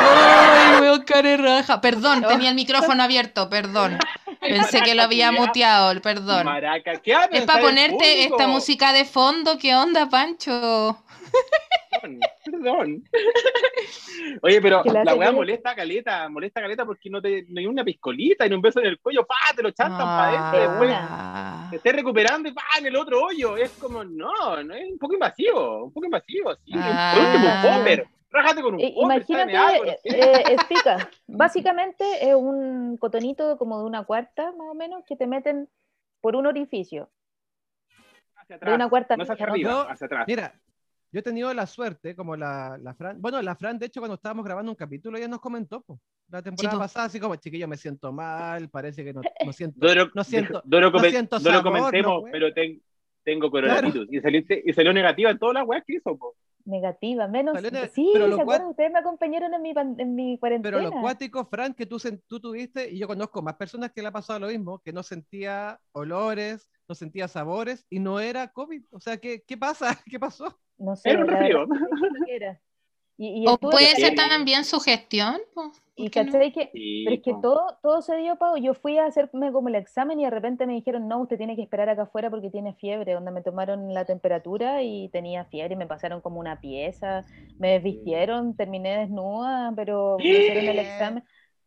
[0.00, 1.80] Ay, weón, cara raja.
[1.80, 3.98] Perdón, tenía el micrófono abierto, perdón.
[4.40, 6.44] Pensé que lo había muteado, perdón.
[6.44, 7.16] Maraca, ¿qué?
[7.32, 9.58] Es para ponerte esta música de fondo.
[9.58, 10.98] ¿Qué onda, Pancho?
[12.02, 13.04] Perdón, perdón.
[14.42, 17.60] Oye, pero la la weá molesta a caleta, molesta a caleta porque no, te, no
[17.60, 20.70] hay una piscolita, ni un beso en el cuello, pa, te lo chantan para adentro,
[20.70, 21.68] después Ah.
[21.70, 23.56] te estés recuperando y pa, en el otro hoyo.
[23.56, 26.72] Es como, no, no es un poco invasivo, un poco invasivo, sí.
[26.74, 27.12] Ah.
[27.14, 28.06] Por último, un popper.
[28.30, 31.08] Rájate con un Eh, popper, imagínate, algo, eh, explica.
[31.28, 35.68] Básicamente es un cotonito como de una cuarta, más o menos, que te meten
[36.20, 37.08] por un orificio.
[38.36, 39.80] hacia de una cuarta no hacia arriba, ¿no?
[39.88, 40.24] hacia atrás.
[40.26, 40.52] Mira,
[41.14, 43.22] yo he tenido la suerte, como la, la Fran.
[43.22, 46.42] Bueno, la Fran, de hecho, cuando estábamos grabando un capítulo, ella nos comentó, po, la
[46.42, 46.80] temporada po.
[46.80, 49.78] pasada, así como, chiquillo, me siento mal, parece que no, no siento.
[49.78, 52.82] Doro, no siento- no siento no lo sabor, comentemos, no, pero ten-
[53.22, 54.08] tengo coronavirus.
[54.10, 56.34] Y, saliste- y salió negativa en todas las weas que hizo, po.
[56.64, 57.54] Negativa, menos.
[57.54, 58.62] Salió Sí, pero ¿se lo acuerdan?
[58.62, 60.78] cual- Ustedes me acompañaron en mi, en mi cuarentena.
[60.78, 64.08] Pero lo cuático, Fran, que tú, tú tuviste, y yo conozco más personas que le
[64.08, 68.84] ha pasado lo mismo, que no sentía olores, no sentía sabores, y no era COVID.
[68.90, 69.98] O sea, ¿qué, qué pasa?
[70.10, 70.58] ¿Qué pasó?
[70.78, 71.26] No sé, Era un
[72.26, 72.60] que era.
[73.16, 75.40] Y, y O puede ser también su gestión.
[75.94, 76.32] Y ¿Por qué no?
[76.32, 78.56] cachai que Sí, Pero es que todo, todo se dio, Pau.
[78.56, 81.54] Yo fui a hacerme como el examen y de repente me dijeron, no, usted tiene
[81.54, 83.12] que esperar acá afuera porque tiene fiebre.
[83.12, 87.24] Donde me tomaron la temperatura y tenía fiebre y me pasaron como una pieza.
[87.58, 91.24] Me desvistieron, terminé desnuda, pero me hicieron el examen.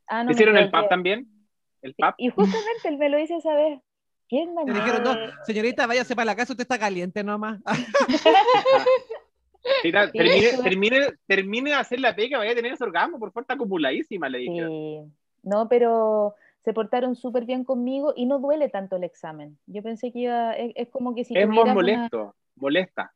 [0.08, 0.70] Ah, no, ¿Hicieron el.
[0.70, 1.28] PAP también?
[1.82, 2.16] ¿El PAP?
[2.18, 3.80] Y justamente él me lo hizo esa vez.
[4.30, 7.60] ¿Quién Le dijeron, no, de- señorita, váyase para la casa, usted está caliente nomás.
[9.82, 14.30] Termine, termine, termine de hacer la pega, vaya a tener ese orgasmo por fuerza acumuladísima,
[14.30, 14.66] le dije.
[14.66, 15.02] Sí,
[15.44, 19.58] no, pero se portaron súper bien conmigo y no duele tanto el examen.
[19.66, 23.14] Yo pensé que iba, es, es como que si es una- molesto, molesta.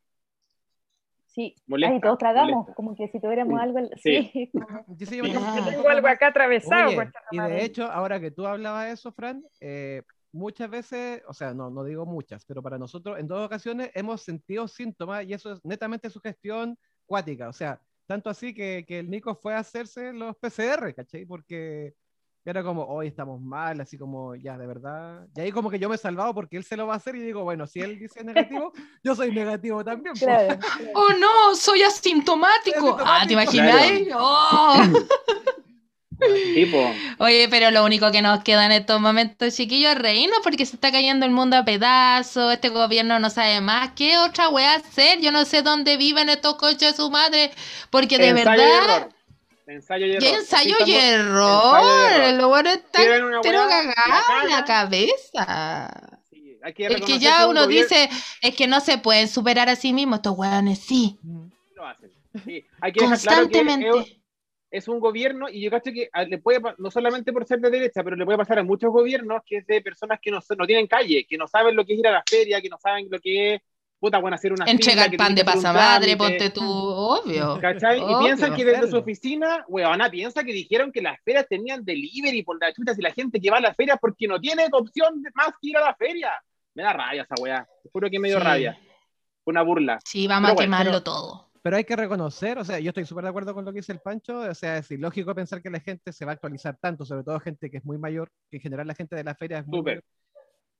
[1.27, 2.73] Sí, Molesta, Ay, todos tragamos, molesta.
[2.73, 3.77] como que si tuviéramos Sí, algo.
[3.77, 4.51] al- sí.
[4.97, 5.61] Yo sí, yo Ah.
[5.65, 6.89] me- Tengo algo acá atravesado.
[6.89, 10.01] Oye, y de hecho, ahora que tú hablabas de eso, Fran, eh,
[10.31, 14.21] muchas veces, o sea, no, no digo muchas, pero para nosotros en dos ocasiones hemos
[14.21, 19.09] sentido síntomas y eso es netamente sugestión cuática, o sea, tanto así que, que el
[19.09, 21.25] Nico fue a hacerse los PCR, ¿cachai?
[21.25, 21.93] Porque
[22.43, 25.27] era como, hoy estamos mal, así como, ya, de verdad.
[25.35, 27.15] Y ahí como que yo me he salvado porque él se lo va a hacer
[27.15, 28.73] y digo, bueno, si él dice negativo,
[29.03, 30.15] yo soy negativo también.
[30.15, 30.25] po.
[30.25, 30.91] Claro, claro.
[30.95, 32.97] Oh no, soy asintomático.
[32.99, 33.63] Ah, ¿te Asintomático.
[33.63, 34.07] imagináis?
[34.15, 34.83] Oh.
[36.53, 40.65] Tipo, Oye, pero lo único que nos queda en estos momentos, chiquillos, es reírnos porque
[40.65, 43.91] se está cayendo el mundo a pedazos, este gobierno no sabe más.
[43.95, 45.19] ¿Qué otra wea hacer?
[45.21, 47.51] Yo no sé dónde viven estos coches de su madre,
[47.89, 48.95] porque de ensayo y verdad...
[48.99, 49.13] error.
[49.67, 50.39] Ensayo y Y error.
[50.39, 51.79] ensayo Aquí y error.
[51.79, 52.33] ensayo y error.
[52.41, 56.19] Lo bueno está weá, la cagado en la cabeza.
[56.29, 58.09] Sí, hay que Es que ya un uno gobierno- dice,
[58.41, 61.17] es que no se pueden superar a sí mismos, estos weones sí.
[61.75, 62.11] Lo hacen.
[62.45, 64.20] Sí, hay que dejar claro que Constantemente.
[64.71, 68.03] Es, un gobierno, y yo cacho que le puede, no solamente por ser de derecha,
[68.03, 70.87] pero le puede pasar a muchos gobiernos que es de personas que no, no tienen
[70.87, 73.19] calle, que no saben lo que es ir a la feria, que no saben lo
[73.19, 73.61] que es,
[73.99, 77.59] puta, bueno, hacer una Entregar fila, que pan de pasamadre, ponte tú, obvio.
[77.61, 77.99] ¿Cachai?
[77.99, 78.19] Y Obvio.
[78.19, 82.59] piensan que desde su oficina, weona, piensa que dijeron que las ferias tenían delivery por
[82.59, 85.29] la chucha, si la gente que va a las ferias porque no tiene opción de
[85.35, 86.31] más que ir a la feria.
[86.73, 88.43] Me da rabia esa weá, te juro que me dio Sí.
[88.43, 88.79] rabia.
[89.43, 89.99] Fue una burla.
[90.05, 91.50] Sí, vamos Pero a bueno, quemarlo pero- todo.
[91.63, 93.91] Pero hay que reconocer, o sea, yo estoy súper de acuerdo con lo que dice
[93.91, 97.05] el Pancho, o sea, es ilógico pensar que la gente se va a actualizar tanto,
[97.05, 99.59] sobre todo gente que es muy mayor, que en general la gente de la feria
[99.59, 99.93] es muy Súper.
[99.95, 100.03] mayor.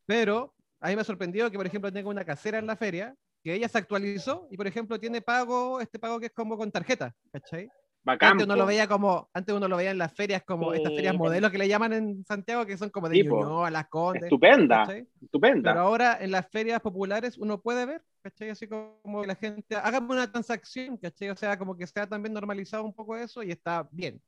[0.08, 3.16] Pero a mí me ha sorprendido que, por ejemplo, tenga una casera en la feria,
[3.44, 6.72] que ella se actualizó y, por ejemplo, tiene pago, este pago que es como con
[6.72, 7.70] tarjeta, ¿cachai?
[8.04, 8.32] Bacán.
[8.32, 11.14] Antes uno lo veía como, antes uno lo veía en las ferias como estas ferias
[11.14, 13.24] te- modelo que le llaman en Santiago, que son como de.
[13.24, 15.08] Ñuñoa, Las Condes, Estupenda, ¿cachai?
[15.22, 15.72] estupenda.
[15.72, 18.50] Pero ahora en las ferias populares uno puede ver, ¿cachai?
[18.50, 21.30] Así como que la gente, hágame una transacción, ¿cachai?
[21.30, 24.20] O sea, como que sea también normalizado un poco eso y está bien.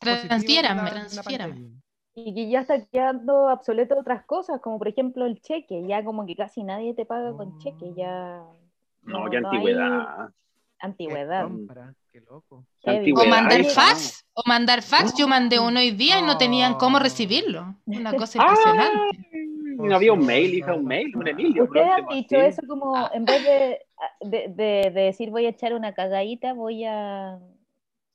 [0.00, 0.80] Transfiérame.
[1.22, 1.70] pandemia.
[2.16, 6.24] Y que ya está quedando obsoleto otras cosas, como por ejemplo el cheque, ya como
[6.24, 8.40] que casi nadie te paga con cheque, ya...
[9.02, 9.58] No, qué no hay
[10.84, 11.48] antigüedad.
[12.12, 12.64] Qué loco.
[12.84, 15.14] O mandar fax, o mandar fax.
[15.18, 17.76] Yo mandé uno hoy día y no tenían cómo recibirlo.
[17.86, 19.18] Una cosa Ah, impresionante.
[19.76, 21.64] No había un mail, hija, un mail, un Emilio.
[21.64, 23.78] ¿Ustedes han dicho eso como en vez de,
[24.20, 27.38] de, de- de decir voy a echar una cagadita, voy a...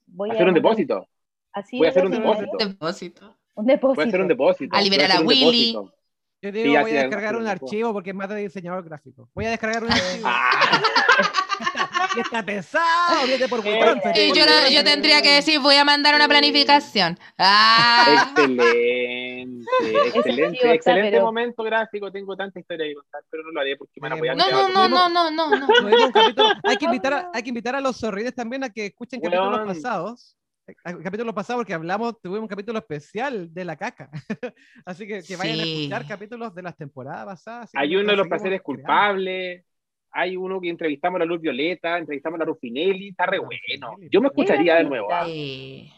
[0.07, 1.07] Voy Hacer un mandar- depósito.
[1.51, 2.57] Así Voy a hacer un depósito.
[2.57, 3.36] Depósito.
[3.55, 3.95] Un depósito.
[3.95, 4.76] Voy a hacer un depósito.
[4.78, 5.74] A liberar a un Willy.
[5.74, 5.93] depósito.
[6.42, 9.30] Yo digo, voy a descargar un archivo porque es más de diseñador gráfico.
[9.34, 10.24] Voy a descargar un archivo.
[10.26, 14.18] Ah, Y está pesado, viene por Eh, WeTransfer.
[14.18, 14.32] Y
[14.74, 17.20] yo, tendría que decir, voy a mandar una planificación.
[17.38, 19.66] Ah, excelente,
[20.16, 22.10] excelente, excelente pero- momento gráfico.
[22.12, 24.38] Tengo tanta historia que contar, pero no lo haré porque me van a Eh, apoyar.
[24.38, 25.68] no, no, no, no, no, no, no.
[26.64, 29.56] Hay, que invitar a, hay que invitar a los zorrines también a que escuchen capítulos
[29.58, 29.68] Weón.
[29.68, 30.36] pasados.
[30.84, 34.09] A- Capítulos pasados porque hablamos, tuvimos un capítulo especial de la caca.
[34.86, 37.72] Así que, que vayan a escuchar capítulos de las temporadas pasadas.
[37.76, 39.65] Hay uno de los placeres culpables.
[40.11, 43.09] Hay uno que entrevistamos a la Luz Violeta, entrevistamos a la Rufinelli.
[43.09, 43.95] Está re La bueno.
[44.11, 45.07] Yo me escucharía de nuevo.
[45.11, 45.26] ah.
[45.26, 45.91] Sí.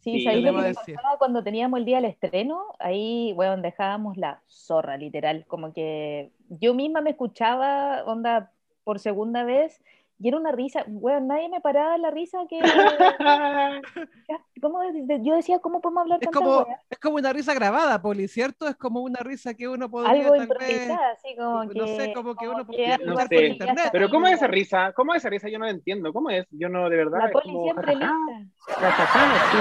[0.00, 2.64] Sí, Sí, ¿sabéis le lo que cuando teníamos el día del estreno?
[2.78, 5.44] Ahí, weón, dejábamos la zorra, literal.
[5.46, 8.50] Como que yo misma me escuchaba, onda,
[8.82, 9.82] por segunda vez,
[10.22, 12.60] y era una risa, weón, nadie me paraba la risa que...
[14.60, 14.80] ¿Cómo
[15.22, 18.68] yo decía, ¿cómo podemos hablar Es tanta como, es como una risa grabada, Poli, ¿cierto?
[18.68, 20.48] Es como una risa que uno podría Algo tal vez...
[20.50, 21.96] improvisada, así como no que...
[21.96, 23.88] sé, como que uno podría escuchar así por internet.
[23.92, 24.92] Pero ¿cómo es esa risa?
[24.92, 25.48] ¿Cómo es esa risa?
[25.48, 26.12] Yo no la entiendo.
[26.12, 26.46] ¿Cómo es?
[26.50, 27.20] Yo no, de verdad.
[27.20, 28.16] La poli como, siempre lista.
[28.68, 29.58] sí.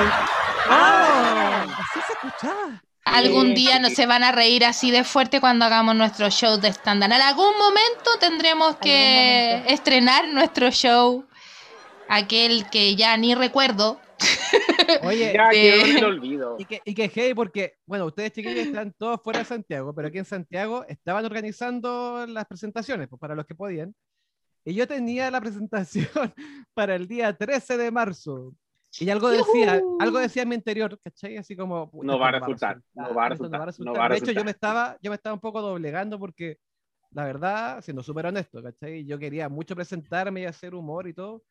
[0.69, 1.65] ¡Ah!
[1.79, 2.83] Así se escuchaba.
[3.13, 6.69] Algún día no se van a reír así de fuerte cuando hagamos nuestro show de
[6.69, 7.05] stand-up.
[7.07, 9.73] En algún momento tendremos que momento.
[9.73, 11.25] estrenar nuestro show,
[12.07, 13.99] aquel que ya ni recuerdo.
[15.03, 16.55] Oye, Ya de- quedó en el olvido.
[16.59, 20.07] Y que, y que hey, porque, bueno, ustedes chiquillos están todos fuera de Santiago, pero
[20.09, 23.93] aquí en Santiago estaban organizando las presentaciones, pues para los que podían.
[24.65, 26.07] Y yo tenía la presentación
[26.73, 28.53] para el día 13 de marzo.
[28.99, 29.97] Y algo decía, ¡Yujú!
[30.01, 31.37] algo decía en mi interior, ¿cachai?
[31.37, 31.89] Así como...
[31.91, 34.31] "Puta, No va a resultar, no va a resultar, no va a De hecho, yo
[34.31, 34.45] resultar.
[34.45, 36.57] me estaba, yo me estaba un poco doblegando porque,
[37.11, 39.05] la verdad, siendo súper honesto, ¿cachai?
[39.05, 41.43] Yo quería mucho presentarme y hacer humor y todo,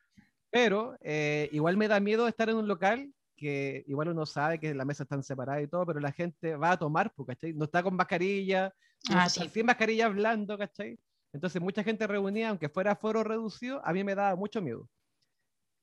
[0.51, 4.75] pero eh, igual me da miedo estar en un local que igual uno sabe que
[4.75, 7.53] las mesas están separadas y todo, pero la gente va a tomar, pues, ¿cachai?
[7.53, 8.75] No está con mascarilla,
[9.11, 9.49] Ah, sí.
[9.49, 10.99] sin mascarilla hablando, ¿cachai?
[11.33, 14.89] Entonces mucha gente reunida, aunque fuera foro reducido, a mí me daba mucho miedo.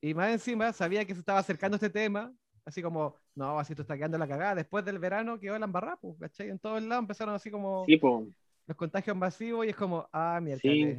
[0.00, 2.32] Y más encima sabía que se estaba acercando este tema,
[2.64, 4.56] así como, no, así esto está quedando la cagada.
[4.56, 6.50] Después del verano quedó la embarrada, pues, ¿cachai?
[6.50, 7.98] En todos lados empezaron así como Sí,
[8.66, 10.60] los contagios masivos y es como, ah, mierda.
[10.60, 10.98] Sí.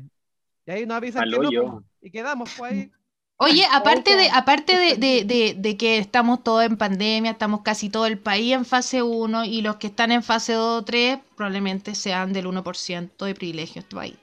[0.65, 2.91] Y ahí nos avisan que no, y quedamos pues, ahí.
[3.39, 7.87] Oye, aparte de, aparte de, de- de- de que estamos todos en pandemia, estamos casi
[7.89, 11.19] todo el país en fase 1 y los que están en fase 2 o 3
[11.35, 14.15] probablemente sean del 1% de privilegio este país.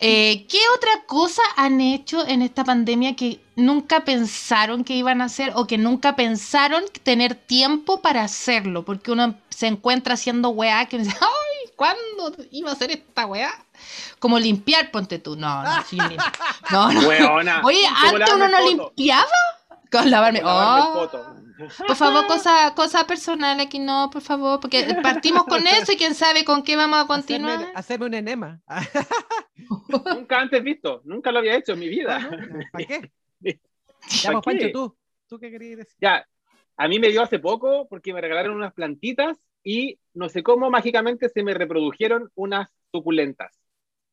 [0.00, 5.26] Eh, ¿Qué otra cosa han hecho en esta pandemia que nunca pensaron que iban a
[5.26, 8.84] hacer o que nunca pensaron tener tiempo para hacerlo?
[8.84, 11.70] Porque uno se encuentra haciendo weá que uno dice, ¡ay!
[11.76, 13.50] ¿Cuándo iba a hacer esta weá?
[14.18, 15.36] Como limpiar, ponte tú.
[15.36, 15.96] No, no, sí,
[16.70, 17.08] no, no.
[17.08, 17.62] Weona.
[17.64, 19.30] Oye, antes uno no limpiaba
[19.90, 20.40] con lavarme.
[20.40, 21.36] Lavarme el Oh, poto.
[21.86, 26.14] por favor, cosa, cosa personal aquí no, por favor, porque partimos con eso y quién
[26.14, 27.54] sabe con qué vamos a continuar.
[27.54, 28.60] Hacerme, hacerme un enema.
[29.88, 32.30] Nunca antes visto, nunca lo había hecho en mi vida.
[32.72, 33.00] ¿Para qué?
[33.00, 33.50] ¿Pa'
[34.22, 34.72] Ya, pues, Pancho, qué?
[34.72, 34.96] tú.
[35.28, 35.96] ¿Tú qué querías decir?
[36.00, 36.26] Ya,
[36.76, 40.70] a mí me dio hace poco porque me regalaron unas plantitas y no sé cómo
[40.70, 43.59] mágicamente se me reprodujeron unas suculentas.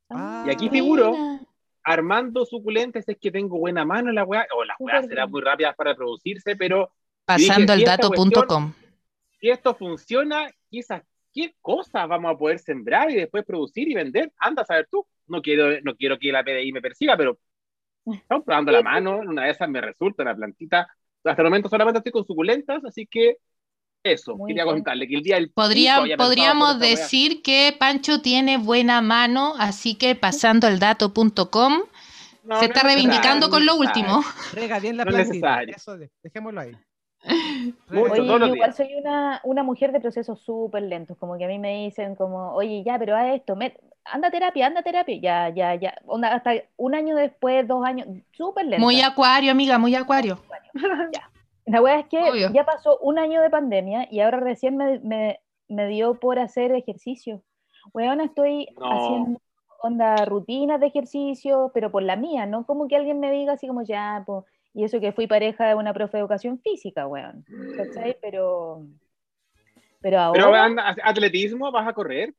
[0.10, 1.40] Ah, Y aquí figuro- Mira.
[1.84, 5.42] armando suculentes es que tengo buena mano en la weá, o las weas serán muy
[5.42, 6.92] rápidas para producirse, pero
[7.36, 7.56] dije, si esta
[7.98, 8.74] Pasandoeldato.com.
[9.40, 11.04] si esto funciona, quizás
[11.34, 14.32] qué cosas vamos a poder sembrar y después producir y vender.
[14.40, 15.06] Anda a saber tú.
[15.28, 17.38] No quiero, no quiero que la PDI me persiga, pero
[18.06, 19.22] estamos probando la mano.
[19.22, 20.88] En una de esas me resulta una plantita.
[21.24, 23.38] Hasta el momento solamente estoy con suculentas, así que
[24.04, 24.36] eso.
[24.38, 24.76] Muy quería bien.
[24.76, 30.16] contarle que el día del Podría- podríamos decir que Pancho tiene buena mano, así que
[30.16, 31.74] pasandoeldato.com
[32.44, 34.24] No, se no está es reivindicando con lo último.
[34.54, 35.48] Rega bien la No es plantita.
[35.48, 35.76] necesario.
[35.76, 36.72] Eso, de- dejémoslo ahí.
[37.90, 41.48] Mucho, Oye, yo igual soy una, una mujer de procesos súper lentos, como que a
[41.48, 44.84] mí me dicen como, oye, ya, pero haz esto, met- anda a terapia, anda a
[44.84, 48.86] terapia, ya, ya, ya, onda, hasta un año después, dos años, súper lento.
[48.86, 50.40] Muy acuario, amiga, muy acuario.
[51.68, 52.50] La verdad es que Obvio.
[52.54, 56.72] ya pasó un año de pandemia y ahora recién me, me, me dio por hacer
[56.72, 57.44] ejercicio.
[57.94, 58.90] Weona, estoy No.
[58.92, 59.42] haciendo
[59.82, 63.68] onda rutinas de ejercicio, pero por la mía, no como que alguien me diga así
[63.68, 67.46] como ya, po, y eso que fui pareja de una profe de educación física, weón.
[67.78, 68.18] ¿Cachai?
[68.22, 68.84] Pero,
[70.02, 72.34] pero ahora Pero atletismo, vas a correr.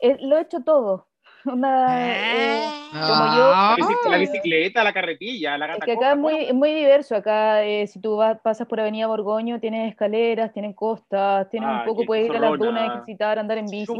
[0.00, 1.06] eh, lo he hecho todo.
[1.46, 2.60] Onda, eh,
[2.90, 3.76] como yo, Ah.
[3.78, 6.74] La bici- La bicicleta, la carretilla, la Es gata que acá es muy, es muy
[6.74, 7.16] diverso.
[7.16, 11.78] Acá, eh, si tú vas, pasas por Avenida Borgoño, tienes escaleras, tienes costas, tienes Ah,
[11.80, 13.86] un poco, qué puedes ir a las dunas, ejercitar, andar en bici,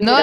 [0.00, 0.16] No,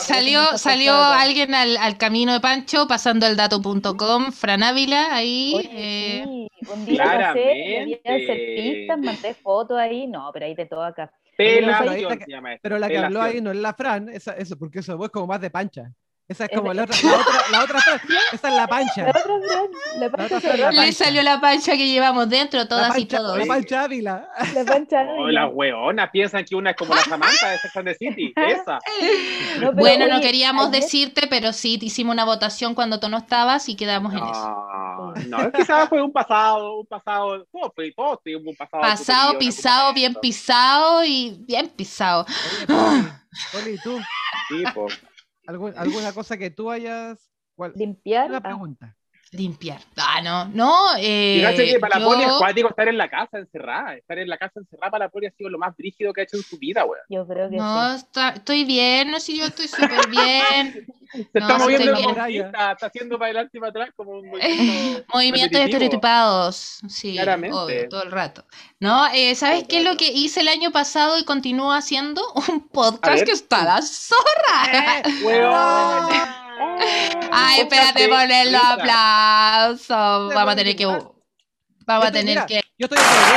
[0.00, 5.52] salió, salió alguien al, al camino de Pancho, pasandoeldato.com, Fran Ávila, ahí.
[5.56, 7.78] Oye, eh, sí, un día pasé, Claramente.
[7.78, 11.12] me di a hacer pistas, mandé fotos ahí, no, pero hay de todo acá.
[11.36, 14.32] Pero la- se llama esto, Pero la que habló ahí no es la Fran, esa,
[14.32, 15.92] eso, porque eso es como más de pancha.
[16.28, 18.00] Esa es como la otra, la otra, la otra Fran.
[18.32, 19.06] Esa es la La pancha.
[19.08, 19.22] otra
[19.98, 22.68] la pancha otra se Fran, la llama- Le salió la pancha que llevamos dentro, La
[22.68, 23.38] todas y pancha, todos.
[23.38, 24.28] la pancha Ávila.
[24.52, 25.42] la pancha Oh, Ávila.
[25.44, 28.32] las hueonas piensan que una es como la Samantha de Sex and the City.
[28.48, 28.74] Esa.
[28.74, 28.80] No,
[29.60, 33.18] pero, Bueno, no queríamos ayer- decirte, pero sí te hicimos una votación cuando tú no
[33.18, 34.66] estabas y quedamos en eso.
[34.98, 38.56] No, no, es que quizás fue un pasado, un pasado, todo fue, todo tuvimos un
[38.56, 38.82] pasado.
[38.82, 42.26] Pasado, pisado, bien pisado y bien pisado.
[43.52, 44.00] Poli, ¿tú?
[44.48, 44.86] Sí, po.
[45.46, 47.30] ¿Algún- ¿Alguna cosa que tú hayas...?
[47.54, 48.28] cuál- limpiar.
[48.28, 48.95] Una ah, pregunta.
[49.32, 49.80] Limpiar.
[49.96, 50.90] Ah, no, no.
[50.98, 53.94] Eh, Fíjate que para la yo- poli es cuático estar en la casa encerrada.
[53.96, 56.24] Estar en la casa encerrada para la poli ha sido lo más brígido que ha
[56.24, 57.02] hecho en su vida, weón.
[57.10, 57.96] yo creo que No, sí.
[58.04, 60.86] está- estoy bien, no sé, yo estoy súper bien.
[61.32, 62.46] Se No, está moviendo como bien.
[62.46, 67.56] está, está haciendo para adelante y para atrás como un movimiento Movimientos estereotipados, sí, Claramente.
[67.56, 68.44] obvio, todo el rato.
[68.80, 72.22] No, eh, ¿sabes qué es lo que hice el año pasado y continúo haciendo?
[72.48, 75.02] Un podcast que está la zorra.
[75.24, 76.45] ¡Weón!
[76.58, 78.72] Ay, espérate, Podcast de poner los risa.
[78.72, 80.34] aplausos.
[80.34, 80.86] Vamos a tener que.
[80.86, 82.60] Vamos a tener que.
[82.78, 83.34] Yo estoy así,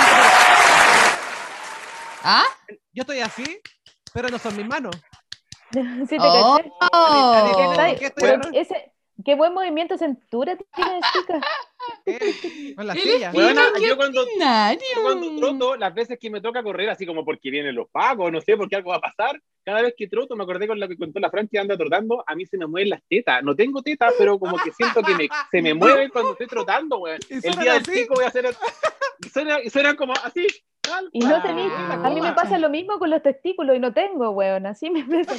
[2.24, 2.44] ¿Ah?
[2.94, 3.62] yo estoy así,
[4.14, 4.96] pero no son mis manos.
[5.72, 6.58] Sí, te Oh.
[7.78, 8.10] caché.
[8.10, 11.40] ¿Por qué buen movimiento de cintura tienes, chica.
[12.06, 12.74] ¿Qué?
[12.76, 13.32] Con la silla.
[13.32, 13.38] qué
[13.88, 17.76] yo cuando, yo cuando troto, las veces que me toca correr, así como porque vienen
[17.76, 20.68] los pagos, no sé, porque algo va a pasar, cada vez que troto, me acordé
[20.68, 23.02] con lo que contó la Fran que anda trotando, a mí se me mueven las
[23.08, 23.44] tetas.
[23.44, 26.98] No tengo tetas, pero como que siento que me, se me mueven cuando estoy trotando,
[27.00, 27.20] weón.
[27.30, 28.56] ¿Y El día del pico voy a hacer...
[29.32, 30.48] Suena, y suenan como así.
[31.12, 33.94] Y no tenés, Ah, a mí me pasa lo mismo con los testículos y no
[33.94, 35.36] tengo, weón, así me pasa.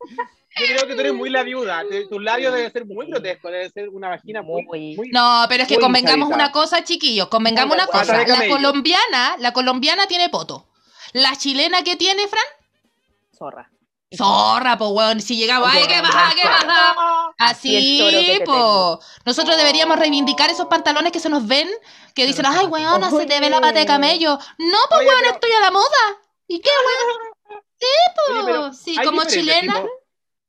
[0.58, 1.84] Yo creo que tú eres muy la viuda.
[2.08, 4.64] Tus labios deben ser muy grotescos, debe ser una vagina muy...
[4.64, 5.10] Muy.
[5.12, 8.26] No, pero es que convengamos una cosa, chiquillos, convengamos una cosa.
[8.26, 10.66] La colombiana, la colombiana tiene poto.
[11.12, 12.44] La chilena que tiene, Fran,
[13.36, 13.70] Zorra.
[14.14, 15.20] zorra, po, weón.
[15.20, 16.30] Si llegamos, ay, ¿qué pasa?
[16.36, 16.94] ¿Qué pasa?
[17.38, 19.00] Así po.
[19.24, 21.68] Nosotros deberíamos reivindicar esos pantalones que se nos ven,
[22.14, 24.38] que dicen, ay, weón, se te ve la pata de camello.
[24.58, 26.18] No, pues, Oye, weón, estoy a la moda.
[26.46, 27.62] ¿Y qué, weón?
[28.30, 29.82] Oye, pero Sí, como chilena.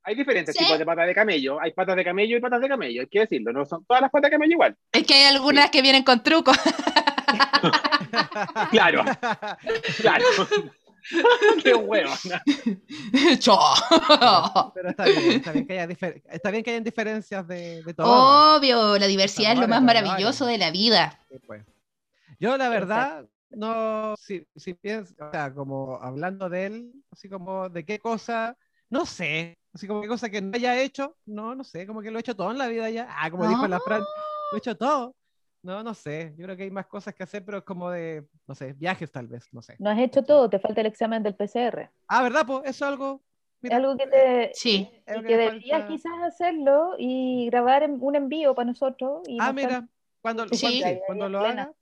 [0.04, 0.64] Hay diferentes Sí.
[0.64, 1.60] tipos de patas de camello.
[1.62, 3.52] Hay patas de camello y patas de camello, hay que decirlo.
[3.54, 4.78] No son todas las patas de camello igual.
[4.91, 6.58] Es que hay algunas que vienen con trucos.
[8.72, 9.04] Claro,
[10.02, 10.26] claro.
[11.64, 12.12] Qué huevo.
[13.39, 14.72] Chao.
[14.74, 17.93] Pero está bien, está bien que haya, difer- está bien que hayan diferencias de, de
[17.93, 18.58] todo.
[18.58, 21.20] Obvio, la diversidad es lo más maravilloso de la vida.
[21.30, 21.64] Sí, pues.
[22.39, 27.70] Yo la verdad, no, si, si pienso, o sea, como hablando de él, así como
[27.70, 28.58] de qué cosa,
[28.89, 32.11] no sé, así como qué cosa que no haya hecho, no, no sé, como que
[32.11, 34.57] lo he hecho todo en la vida ya, ah, como dijo la Fran, lo he
[34.57, 35.15] hecho todo,
[35.63, 38.26] no, no sé, yo creo que hay más cosas que hacer, pero es como de,
[38.47, 39.76] no sé, viajes tal vez, no sé.
[39.80, 41.89] No has hecho todo, te falta el examen del PCR.
[42.07, 42.45] Ah, ¿verdad?
[42.45, 43.22] Pues eso es algo,
[43.61, 44.89] mira, Algo que te Sí.
[44.91, 45.88] y que me deberías falta.
[45.88, 49.22] quizás hacerlo y grabar un envío para nosotros.
[49.28, 49.88] Y Ah, mostrar- mira,
[50.22, 50.59] cuando, Sí.
[50.61, 51.61] cuando, sí, cuando lo plena.
[51.63, 51.74] haga.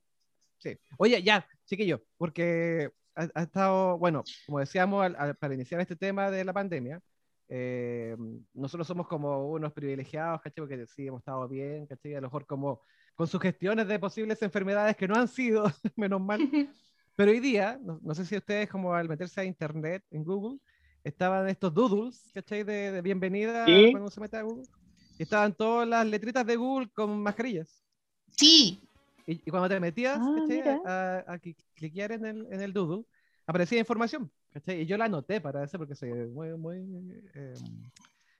[0.58, 0.78] Sí.
[0.98, 5.96] Oye, ya, chiquillo, porque ha, ha estado, bueno, como decíamos al- al- para iniciar este
[5.96, 7.00] tema de la pandemia,
[7.52, 8.16] eh,
[8.54, 10.64] nosotros somos como unos privilegiados, ¿cachai?
[10.64, 12.14] Porque sí, hemos estado bien, ¿cachai?
[12.14, 12.80] A lo mejor como
[13.16, 15.64] con sugestiones de posibles enfermedades que no han sido,
[15.96, 16.38] menos mal.
[17.16, 20.60] Pero hoy día, no, sé si ustedes como al meterse a internet en Google,
[21.02, 22.62] estaban estos doodles, ¿cachai?
[22.62, 24.66] De, de bienvenida cuando se mete a Google.
[25.18, 27.84] Y estaban todas las letritas de Google con mascarillas.
[28.28, 28.80] Sí.
[29.26, 30.20] Y, cuando te metías
[30.86, 31.38] ah, a,
[31.74, 33.04] cliquear en el, en el doodle,
[33.44, 34.30] aparecía información.
[34.52, 34.82] ¿Cachai?
[34.82, 36.78] Y yo la anoté para eso porque soy muy, muy
[37.34, 37.54] em,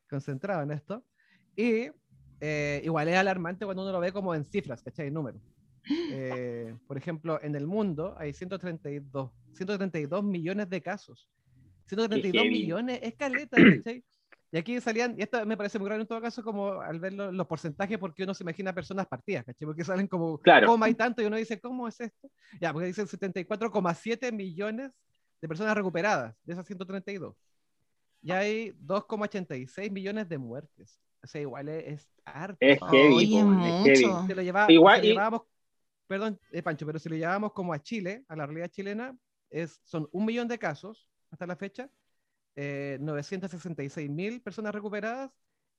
[0.09, 1.05] concentrado en esto.
[1.57, 1.91] Y
[2.41, 5.09] eh, igual es alarmante cuando uno lo ve como en cifras, ¿cachai?
[5.09, 5.43] En números.
[6.13, 11.29] Eh, por ejemplo, en el mundo hay 132, 132 millones de casos.
[11.87, 14.05] 132 millones es caleta, ¿cachai?
[14.53, 17.13] Y aquí salían, y esto me parece muy raro en todo caso, como al ver
[17.13, 19.65] los, porcentajes, porque uno se imagina personas partidas, ¿cachai?
[19.65, 20.67] Porque salen como claro.
[20.67, 22.31] coma y tanto, y uno dice, ¿cómo es esto?
[22.61, 24.91] Ya, porque dicen 74,7 millones
[25.41, 27.37] de personas recuperadas, de esas 132.
[28.23, 31.01] Y hay 2,86 millones de muertes.
[31.23, 32.59] O sea, igual es, harto.
[32.61, 33.37] Es heavy,
[33.87, 35.43] es lo, igual, llevábamos,
[36.07, 39.17] perdón, eh, Pancho, pero si lo llevábamos como a Chile, a la realidad chilena,
[39.51, 41.91] es, son un millón de casos hasta la fecha,
[42.57, 45.31] eh, 966 mil personas recuperadas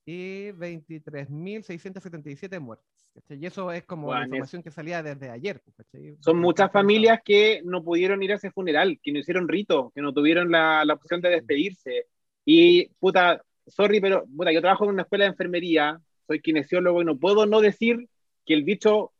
[0.05, 2.87] y 23.677 muertes.
[3.29, 5.61] Y eso es como la información que salía desde ayer.
[5.63, 5.75] Pues,
[6.19, 10.01] Son muchas familias que no pudieron ir a ese funeral, que no hicieron rito, que
[10.01, 12.07] no tuvieron la, la opción de despedirse.
[12.45, 17.05] Y, puta, sorry, pero puta, yo trabajo en una escuela de enfermería, soy kinesiólogo y
[17.05, 18.07] no puedo no decir
[18.45, 19.11] que el bicho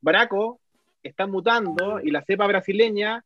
[0.00, 0.60] braco
[1.02, 3.24] está mutando y la cepa brasileña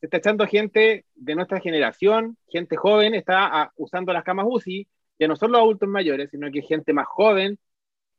[0.00, 4.88] se está echando gente de nuestra generación, gente joven, está ah, usando las camas UCI,
[5.18, 7.58] ya no son los adultos mayores, sino que gente más joven,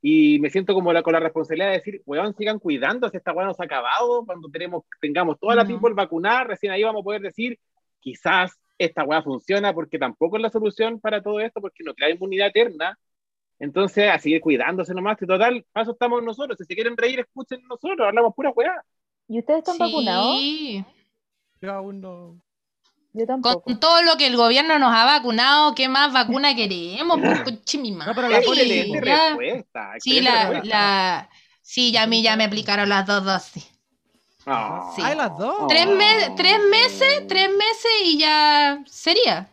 [0.06, 3.32] y me siento como la, con la responsabilidad de decir, weón, sigan cuidando, si esta
[3.32, 6.84] weá no se ha acabado, cuando tenemos, tengamos toda la tiempo el vacunar, recién ahí
[6.84, 7.58] vamos a poder decir,
[8.02, 12.10] quizás esta weá funciona, porque tampoco es la solución para todo esto, porque no crea
[12.10, 13.00] inmunidad eterna.
[13.60, 16.58] Entonces, a seguir cuidándose nomás, y total, paso estamos nosotros.
[16.58, 18.84] Si se quieren reír, escuchen nosotros, hablamos pura weá.
[19.30, 20.38] ¿Y ustedes están vacunados?
[21.62, 22.43] Yo aún no.
[23.42, 27.20] Con todo lo que el gobierno nos ha vacunado, ¿qué más vacuna queremos?
[27.20, 29.92] no, pero la respuesta.
[30.00, 31.30] Sí, la, la,
[31.62, 33.70] sí, ya a mí ya me aplicaron las dos dosis.
[34.48, 35.02] Ah, sí.
[35.02, 35.68] las dos.
[35.68, 35.88] Tres,
[36.36, 39.48] tres meses, tres meses y ya sería.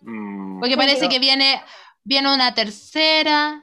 [0.00, 0.58] Mm.
[0.58, 1.62] Porque parece que viene,
[2.04, 3.62] viene una tercera.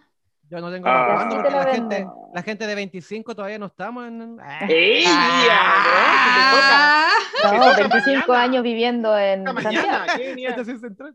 [0.49, 1.27] Yo no tengo ah.
[1.29, 4.37] porque la gente, la gente de 25 todavía no estamos en.
[4.69, 7.07] ¡Ey, ah.
[7.43, 10.05] No, 25 años viviendo en Santiago.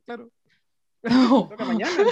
[0.04, 0.28] claro.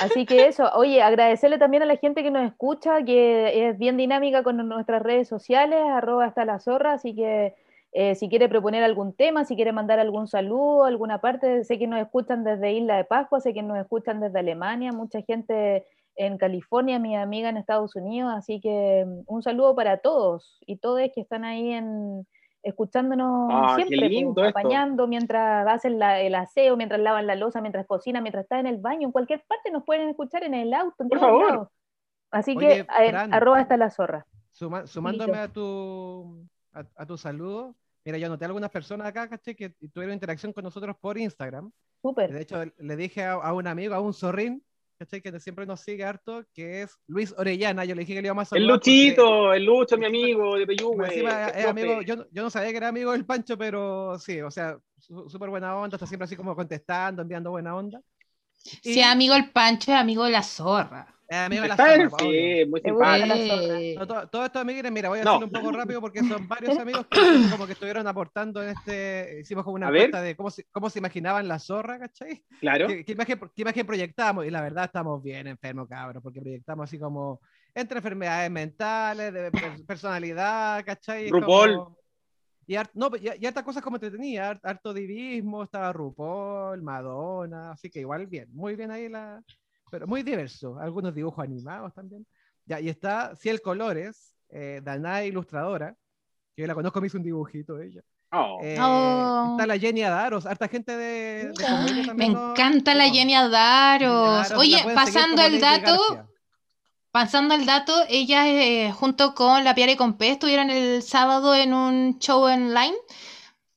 [0.01, 3.97] Así que eso, oye, agradecerle también a la gente que nos escucha, que es bien
[3.97, 7.55] dinámica con nuestras redes sociales, arroba hasta la zorra, así que
[7.93, 11.87] eh, si quiere proponer algún tema, si quiere mandar algún saludo, alguna parte, sé que
[11.87, 15.85] nos escuchan desde Isla de Pascua, sé que nos escuchan desde Alemania, mucha gente
[16.19, 20.77] en California, mi amiga en Estados Unidos, así que mm, un saludo para todos y
[20.77, 22.27] todos que están ahí en,
[22.65, 28.25] escuchándonos ah, siempre, pues, acompañando mientras hacen el aseo, mientras lavan la losa, mientras cocinan,
[28.25, 31.09] mientras están en el baño, en cualquier parte nos pueden escuchar en el auto, en
[31.09, 31.71] Por favor.
[32.31, 34.27] Así que arroba está la zorra.
[34.53, 39.71] sumándome a tu, a, tu saludo, mira, yo anoté a algunas personas acá, caché, que
[39.93, 41.71] tuvieron interacción con nosotros por Instagram.
[42.03, 42.33] Súper.
[42.33, 44.63] De hecho, le dije a, a un amigo, a un zorrín,
[45.07, 47.85] que siempre nos sigue harto, que es Luis Orellana.
[47.85, 50.67] Yo le dije que le iba a El Luchito, el Lucho, mi amigo de
[51.69, 55.51] amigo, yo, yo, no sabía que era amigo del Pancho, pero sí, o sea, súper
[55.51, 58.01] buena onda, está siempre así como contestando, enviando buena onda.
[58.59, 61.15] Sí, amigo el Pancho es amigo de la zorra.
[61.31, 64.07] Eh, amigo de la zorra, sí, muy simpático.
[64.07, 67.21] todos estos amigos, mira, voy a hacerlo un poco rápido porque son varios amigos que
[67.51, 71.01] como que estuvieron aportando en este, hicimos como una encuesta de cómo se, cómo se
[71.01, 72.45] imaginaban la zorra, ¿cachai?
[72.61, 72.87] Claro.
[72.87, 74.47] ¿Qué, imagen, ¿Qué, imagen, proyectamos?
[74.47, 77.41] Y la verdad estamos bien enfermos, cabrón, porque proyectamos así como
[77.75, 79.51] entre enfermedades mentales, de
[79.87, 81.29] personalidad, ¿cachai?
[81.29, 81.95] RuPaul.
[82.69, 87.91] Y, no, y, y hartas cosas como te tenía, harto divismo, estaba RuPaul, Madonna, así
[87.91, 89.43] que igual bien, muy bien ahí la
[89.91, 90.79] pero muy diverso.
[90.79, 92.27] Algunos dibujos animados también.
[92.67, 95.95] Ya, y está Ciel Colores, eh, Danae Ilustradora,
[96.55, 98.03] que yo la conozco, me hizo un dibujito ella.
[98.31, 98.59] Oh.
[98.63, 99.53] Eh, oh.
[99.53, 101.53] Está la Jenny Adaros, harta gente de,
[102.15, 104.51] Me encanta la Jenny Adaros.
[104.53, 106.28] Oye, pasando el dato,
[107.11, 111.55] pasando el dato, ella eh, junto con la Piara y con P estuvieron el sábado
[111.55, 112.97] en un show online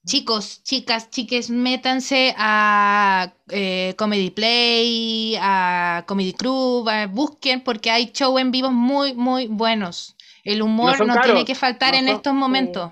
[0.03, 8.41] Chicos, chicas, chiques, métanse a eh, Comedy Play, a Comedy Club, busquen porque hay shows
[8.41, 10.17] en vivo muy, muy buenos.
[10.43, 12.91] El humor no, tiene que faltar en estos momentos.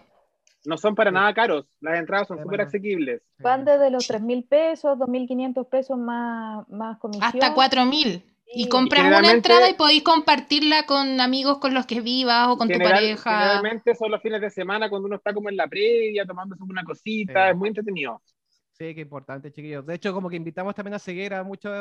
[0.65, 1.65] no son para nada caros.
[1.81, 3.23] Las entradas son súper asequibles.
[3.39, 7.25] Van desde los 3 mil pesos, 2.500 pesos más, más comisión.
[7.25, 8.23] Hasta 4000.
[8.51, 12.57] Y compras Y una entrada y podéis compartirla con amigos con los que vivas o
[12.57, 13.39] con tu pareja.
[13.39, 16.83] Generalmente son los fines de semana cuando uno está como en la previa, tomándose una
[16.83, 17.51] cosita, Sí.
[17.51, 18.21] es muy entretenido.
[18.71, 19.85] Sí, qué importante, chiquillos.
[19.85, 21.71] De hecho, como que invitamos también a seguir a muchos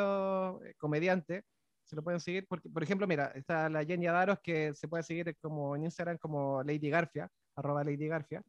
[0.63, 1.43] eh, comediantes.
[1.85, 5.01] Se lo pueden seguir, porque, por ejemplo, mira, está la Jenny Adaros, que se puede
[5.01, 8.43] seguir como en Instagram como Lady Garfia, arroba Lady Garfia.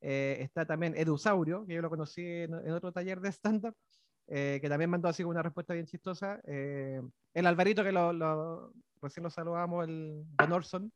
[0.00, 3.76] Eh, está también Edusaurio, que yo lo conocí en, en otro taller de stand-up,
[4.26, 6.40] eh, que también mandó así una respuesta bien chistosa.
[6.48, 7.00] Eh,
[7.34, 8.72] el Alvarito, que lo, lo-
[9.02, 10.92] recién lo saludamos, el Don Orson.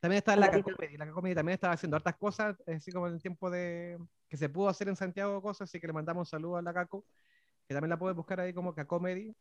[0.00, 0.70] También está la Alvarito.
[0.70, 0.96] Cacomedy.
[0.96, 4.48] La Cacomedy también estaba haciendo hartas cosas, así como en el tiempo de que se
[4.48, 7.04] pudo hacer en Santiago cosas, así que le mandamos un saludo a la Caco,
[7.68, 9.34] que también la puedes buscar ahí como Cacomedy.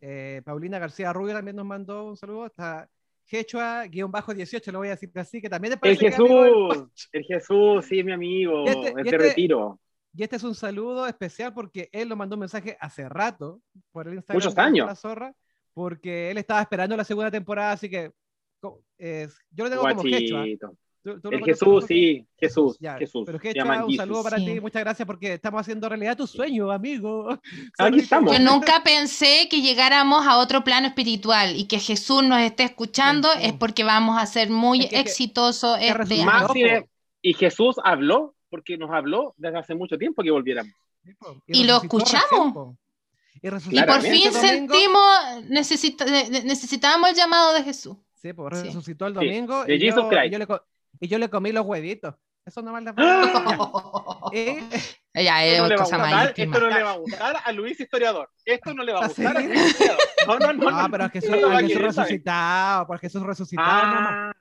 [0.00, 2.46] Eh, Paulina García Rubio también nos mandó un saludo.
[2.46, 2.88] Está
[3.28, 8.02] Quechua-18, lo voy a decir así, que también es El es Jesús, el Jesús, sí,
[8.04, 9.80] mi amigo, Y este- este este- retiro.
[10.14, 13.60] Y este es un saludo especial porque él nos mandó un mensaje hace rato
[13.92, 14.86] por el Instagram Muchos de años.
[14.86, 15.34] La Zorra,
[15.76, 18.10] porque él estaba esperando la segunda temporada, así que
[18.96, 20.38] es- yo lo tengo como Quechua.
[20.38, 20.72] Guachito.
[21.02, 23.24] ¿Tú- tú El Jesús, sí, Jesús, Ya, Jesús.
[23.26, 24.24] Pero Quechua, un saludo Jesus.
[24.30, 24.46] para Sí.
[24.54, 27.28] ti, muchas gracias porque estamos haciendo realidad tu sueño, amigo.
[27.78, 28.32] Aquí estamos.
[28.32, 33.28] Yo nunca pensé que llegáramos a otro plano espiritual y que Jesús nos esté escuchando
[33.34, 33.40] Sí.
[33.42, 36.84] es porque vamos a ser muy Es que- exitosos que este año.
[37.20, 40.72] Y Jesús habló, porque nos habló desde hace mucho tiempo que volviéramos.
[41.18, 41.36] Po.
[41.46, 42.54] Y lo escuchamos.
[42.54, 42.78] recién,
[43.46, 44.16] Y, Y resucitó por Claramente.
[44.18, 44.74] fin este domingo.
[44.74, 47.96] sentimos, necesita- ne- ne- necesitábamos el llamado de Jesús.
[48.14, 48.66] Sí, pues Sí.
[48.66, 49.64] resucitó el Sí, domingo.
[49.64, 49.86] de y, yo,
[50.24, 50.46] y yo le
[50.98, 52.14] y yo le comí los huevitos.
[52.44, 52.92] Eso nomás le
[54.32, 54.62] Eh,
[55.24, 56.96] ya, es Esto no, le va a cosa gustar, más esto no le va a
[56.96, 58.30] gustar a Luis Historiador.
[58.44, 59.46] Esto no le va a ¿Ah, gustar a sí?
[59.48, 60.02] Luis Historiador.
[60.26, 60.70] No, no, no.
[60.70, 60.90] no, no.
[60.90, 63.68] pero es Jesús, No a a Jesús resucitado, por Jesús resucitado.
[63.68, 64.32] Ah,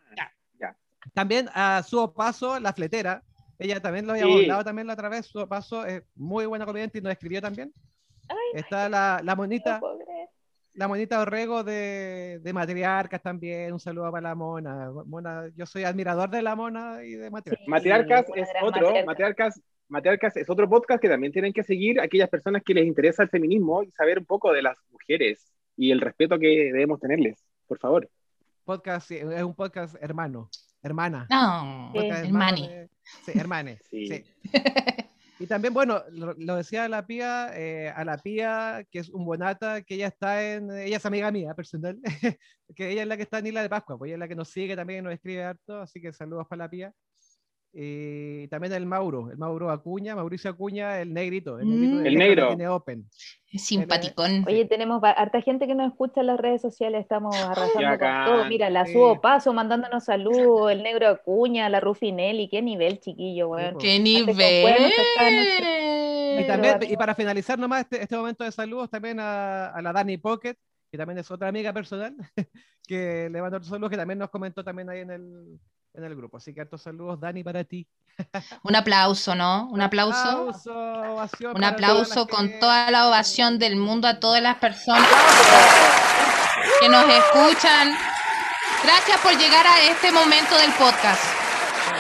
[1.14, 3.24] También a su paso, la fletera.
[3.58, 4.42] Ella también lo habíamos Sí.
[4.44, 5.26] hablado también la otra vez.
[5.28, 7.72] Su paso es muy buena comediante y nos escribió también.
[8.30, 9.80] Ay, Está la, la monita,
[10.74, 13.72] la monita Orrego de, de Matriarcas también.
[13.74, 14.92] Un saludo para la mona.
[15.06, 15.50] Mona.
[15.56, 17.64] Yo soy admirador de la mona y de Matriarcas.
[17.66, 19.06] Sí, Matriarcas es otro, matriarca.
[19.06, 23.24] Matriarcas, Matriarcas es otro podcast que también tienen que seguir aquellas personas que les interesa
[23.24, 27.44] el feminismo y saber un poco de las mujeres y el respeto que debemos tenerles,
[27.68, 28.10] por favor.
[28.64, 30.50] Podcast, es un podcast hermano,
[30.82, 31.28] hermana.
[31.30, 32.90] No, Podcast hermano de-
[33.24, 33.78] Sí, hermane.
[33.92, 34.08] Sí.
[34.08, 34.26] sí.
[35.38, 39.26] Y también, bueno, lo, lo decía la Pía, eh, a la Pía, que es un
[39.26, 42.00] bonata, que ella está en, ella es amiga mía personal,
[42.76, 44.36] que ella es la que está en Isla de Pascua, pues ella es la que
[44.36, 46.94] nos sigue también, nos escribe harto, así que saludos para la Pía.
[47.78, 52.04] Y también el Mauro, el Mauro Acuña, Mauricio Acuña, el negrito, el, negrito Mm.
[52.04, 52.48] de El Déjame negro.
[52.48, 53.06] Tiene Open.
[53.54, 54.46] Simpaticón.
[54.48, 58.46] Oye, tenemos harta gente que nos escucha en las redes sociales, estamos arrasando con todo.
[58.46, 58.94] Mira, la Sí.
[58.94, 63.78] subo paso mandándonos saludos, el negro Acuña, la Rufinelli, qué nivel, chiquillo, weón.
[63.78, 64.26] ¡Qué en Y,
[66.48, 70.56] también, para finalizar nomás este, este momento de saludos, también a, a la Dani Pocket,
[70.90, 72.16] que también es otra amiga personal,
[72.88, 75.60] que le otros saludos, que también nos comentó también ahí en el,
[75.98, 76.38] en el grupo.
[76.38, 77.88] Así que hartos saludos, Dani, para ti.
[78.64, 79.68] Un aplauso, ¿no?
[79.72, 80.18] Un aplauso.
[80.20, 84.42] Aplauso, ovación Un aplauso todas las con que- toda la ovación del mundo a todas
[84.42, 85.08] las personas
[86.80, 87.96] que nos escuchan.
[88.84, 91.24] Gracias por llegar a este momento del podcast.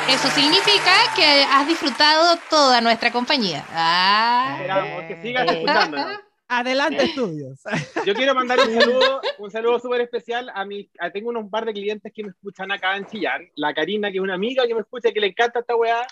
[0.07, 3.65] Eso significa que has disfrutado toda nuestra compañía.
[3.73, 4.55] Ah.
[4.59, 5.51] Esperamos que sigas Eh.
[5.53, 6.19] escuchándonos.
[6.47, 7.59] Adelante, estudios.
[8.05, 11.65] Yo quiero mandar un saludo, un saludo súper especial a mi, a- tengo unos par
[11.65, 14.75] de clientes que me escuchan acá en Chillar, la Karina, que es una amiga que
[14.75, 16.05] me escucha, que le encanta esta weá,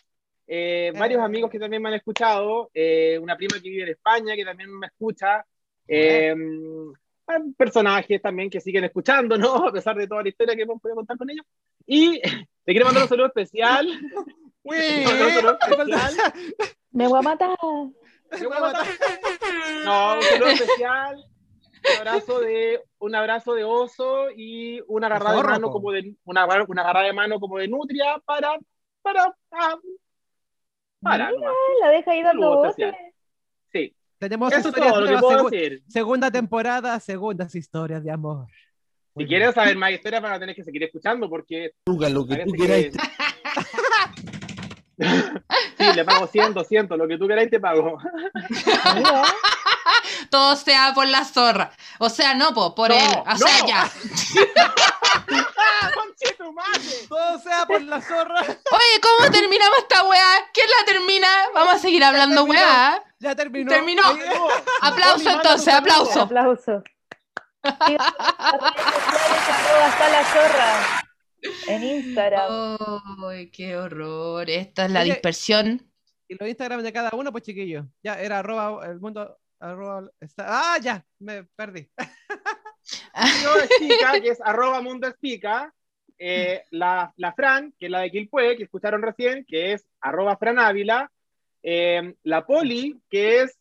[0.48, 1.24] eh, varios Eh.
[1.26, 4.72] amigos que también me han escuchado, eh, una prima que vive en España que también
[4.78, 5.46] me escucha,
[5.88, 6.36] eh,
[7.58, 9.68] personajes también que siguen escuchando, ¿no?
[9.68, 11.46] A pesar de toda la historia que hemos podido contar con ellos.
[11.86, 13.88] Y le quiero mandar un saludo especial.
[14.64, 16.14] Uy, Un saludo especial.
[16.92, 17.58] Me voy a matar.
[18.40, 18.88] Me voy a matar.
[19.86, 21.26] No, un saludo especial.
[21.86, 26.46] Un abrazo de, un abrazo de oso y una agarrada de mano como de una,
[26.66, 28.58] una agarrada de mano como de nutria para
[29.02, 29.76] para ah,
[31.02, 32.96] para Mira, la deja ahí dando especial.
[33.74, 35.84] Sí, Tenemos eso todo lo que nuevas, puedo segu- decir.
[35.90, 38.48] segunda temporada, segundas historias de amor.
[39.18, 42.46] Si quieres saber más historias van a tener que seguir escuchando porque Luca, lo que
[42.46, 42.80] tú quieras.
[42.80, 42.92] que...
[45.78, 47.98] Sí, le pago 100, 200, lo que tú queráis te pago.
[50.30, 51.72] Todo sea por la zorra.
[51.98, 53.24] O sea, no, po, por No, él.
[53.28, 53.68] O sea, no.
[53.68, 53.90] ya.
[57.10, 58.40] Todo sea por la zorra.
[58.42, 60.50] Oye, ¿cómo terminamos esta weá?
[60.54, 61.28] ¿Quién la termina?
[61.54, 62.60] Vamos a seguir hablando terminó.
[62.62, 63.04] weá.
[63.20, 63.70] Ya terminó.
[63.70, 64.04] Terminó.
[64.82, 66.22] Aplauso entonces, aplauso.
[66.22, 66.84] aplauso.
[67.64, 67.88] Hasta
[70.10, 71.04] la zorra.
[71.68, 72.78] En Instagram.
[73.30, 74.50] ¡Ay, qué horror!
[74.50, 75.82] Esta es la dispersión.
[76.28, 77.86] Y los Instagram de cada uno, pues chiquillos.
[78.02, 79.38] Ya, era arroba el mundo.
[79.60, 81.90] Arroba, está- ah, ya, me perdí.
[83.44, 85.74] Yo explica, que es arroba mundo explica.
[86.18, 90.38] Eh, la, la Fran, que es la de Quilpue, que escucharon recién, que es arroba
[90.38, 91.12] Fran Ávila.
[91.62, 93.58] Eh, la Poli, que es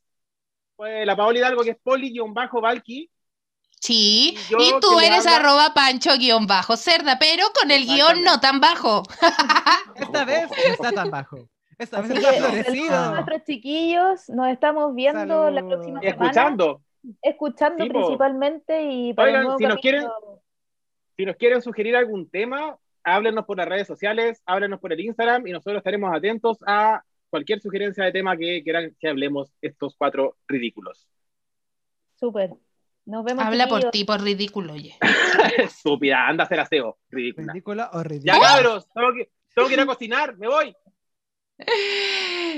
[0.76, 3.10] pues, la Paola Hidalgo, que es Poli-Valky.
[3.82, 8.22] Sí, Yo y tú eres habla- arroba pancho guion bajo cerda, pero con el guion
[8.22, 9.02] no tan bajo.
[9.96, 11.48] Esta vez no está tan bajo.
[11.78, 13.10] Esta vez está florecido.
[13.10, 14.28] nuestros chiquillos.
[14.28, 16.08] Nos estamos viendo la próxima semana.
[16.28, 16.82] escuchando.
[17.20, 20.42] Escuchando Sí, principalmente y para Oigan, si nos capítulo-
[21.16, 25.44] Si nos quieren sugerir algún tema, háblenos por las redes sociales, háblenos por el Instagram
[25.48, 30.36] y nosotros estaremos atentos a cualquier sugerencia de tema que quieran que hablemos estos cuatro
[30.46, 31.08] ridículos.
[32.14, 32.50] Súper.
[33.04, 33.44] Nos vemos.
[33.44, 34.96] Habla por ti, por ridículo, oye.
[35.58, 36.98] Estúpida, anda a hacer aseo.
[37.10, 37.52] Ridícula.
[37.52, 38.40] Ridículo o Ya, ridículo.
[38.40, 40.76] cabros, tengo que, tengo que ir a cocinar, me voy.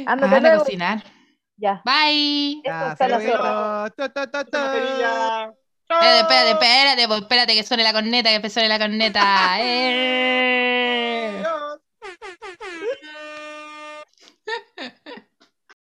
[0.07, 1.03] Anda a cocinar.
[1.57, 1.83] Ya.
[1.85, 2.63] Bye.
[2.65, 3.93] Ya, está la zorra.
[3.97, 5.55] Mascarilla.
[5.85, 9.23] Espérate, espérate, espérate, espérate que suene la corneta, que suene la corneta.
[9.61, 10.74] ¡Eh!